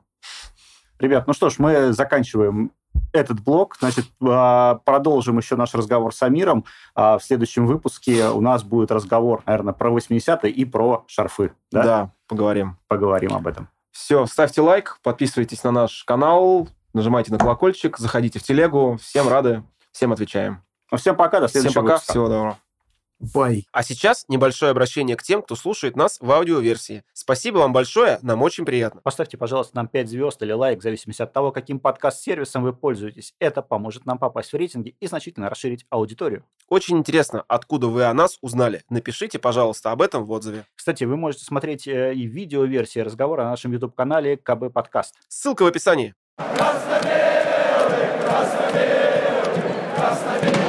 Ребят, 1.00 1.28
ну 1.28 1.34
что 1.34 1.50
ж, 1.50 1.60
мы 1.60 1.92
заканчиваем 1.92 2.72
этот 3.14 3.42
блок. 3.42 3.76
Значит, 3.80 4.06
а, 4.22 4.76
продолжим 4.86 5.38
еще 5.38 5.56
наш 5.56 5.76
разговор 5.76 6.16
с 6.16 6.24
Амиром. 6.24 6.66
А 6.96 7.18
В 7.18 7.24
следующем 7.24 7.68
выпуске 7.68 8.30
у 8.30 8.42
нас 8.42 8.64
будет 8.64 8.92
разговор, 8.92 9.44
наверное, 9.46 9.74
про 9.74 9.92
80-е 9.92 10.50
и 10.50 10.66
про 10.66 11.04
шарфы. 11.08 11.52
Да, 11.72 11.84
Да? 11.84 12.12
поговорим. 12.28 12.78
Поговорим 12.88 13.34
об 13.36 13.48
этом. 13.48 13.68
Все, 13.92 14.26
ставьте 14.26 14.62
лайк, 14.62 15.00
подписывайтесь 15.04 15.64
на 15.64 15.72
наш 15.72 16.04
канал, 16.04 16.68
нажимайте 16.98 17.32
на 17.32 17.38
колокольчик, 17.38 17.98
заходите 17.98 18.40
в 18.40 18.44
телегу. 18.44 18.98
Всем 19.02 19.28
рады, 19.30 19.64
всем 19.92 20.12
отвечаем. 20.12 20.64
Ну, 20.92 20.98
всем 20.98 21.16
пока, 21.16 21.40
до 21.40 21.48
Всем 21.48 21.62
следующего 21.62 21.82
пока, 21.82 21.94
выпуска. 21.94 22.12
всего 22.12 22.28
доброго. 22.28 22.58
Бай. 23.20 23.66
А 23.72 23.82
сейчас 23.82 24.26
небольшое 24.28 24.70
обращение 24.70 25.16
к 25.16 25.24
тем, 25.24 25.42
кто 25.42 25.56
слушает 25.56 25.96
нас 25.96 26.20
в 26.22 26.32
аудиоверсии. 26.32 27.04
Спасибо 27.14 27.58
вам 27.58 27.74
большое, 27.74 28.20
нам 28.22 28.44
очень 28.44 28.64
приятно. 28.64 29.02
Поставьте, 29.02 29.38
пожалуйста, 29.38 29.76
нам 29.76 29.88
5 29.88 30.08
звезд 30.08 30.42
или 30.44 30.52
лайк, 30.52 30.80
в 30.80 30.84
зависимости 30.84 31.24
от 31.24 31.34
того, 31.34 31.52
каким 31.52 31.80
подкаст-сервисом 31.80 32.62
вы 32.64 32.74
пользуетесь. 32.74 33.34
Это 33.40 33.64
поможет 33.64 34.06
нам 34.06 34.20
попасть 34.20 34.54
в 34.54 34.56
рейтинги 34.56 34.96
и 35.00 35.08
значительно 35.08 35.50
расширить 35.50 35.86
аудиторию. 35.90 36.46
Очень 36.70 37.00
интересно, 37.00 37.44
откуда 37.48 37.88
вы 37.88 38.04
о 38.04 38.14
нас 38.14 38.38
узнали. 38.42 38.84
Напишите, 38.90 39.40
пожалуйста, 39.40 39.92
об 39.92 40.04
этом 40.04 40.24
в 40.24 40.32
отзыве. 40.32 40.66
Кстати, 40.76 41.04
вы 41.04 41.18
можете 41.18 41.44
смотреть 41.44 41.88
э, 41.88 42.14
и 42.14 42.28
видеоверсии 42.28 43.00
разговора 43.00 43.46
на 43.46 43.50
нашем 43.50 43.72
YouTube-канале 43.72 44.38
КБ 44.38 44.72
Подкаст. 44.72 45.16
Ссылка 45.28 45.64
в 45.64 45.66
описании. 45.66 46.14
Красно-белый, 46.38 48.22
красно-белый, 48.22 49.64
красно-белый. 49.96 50.67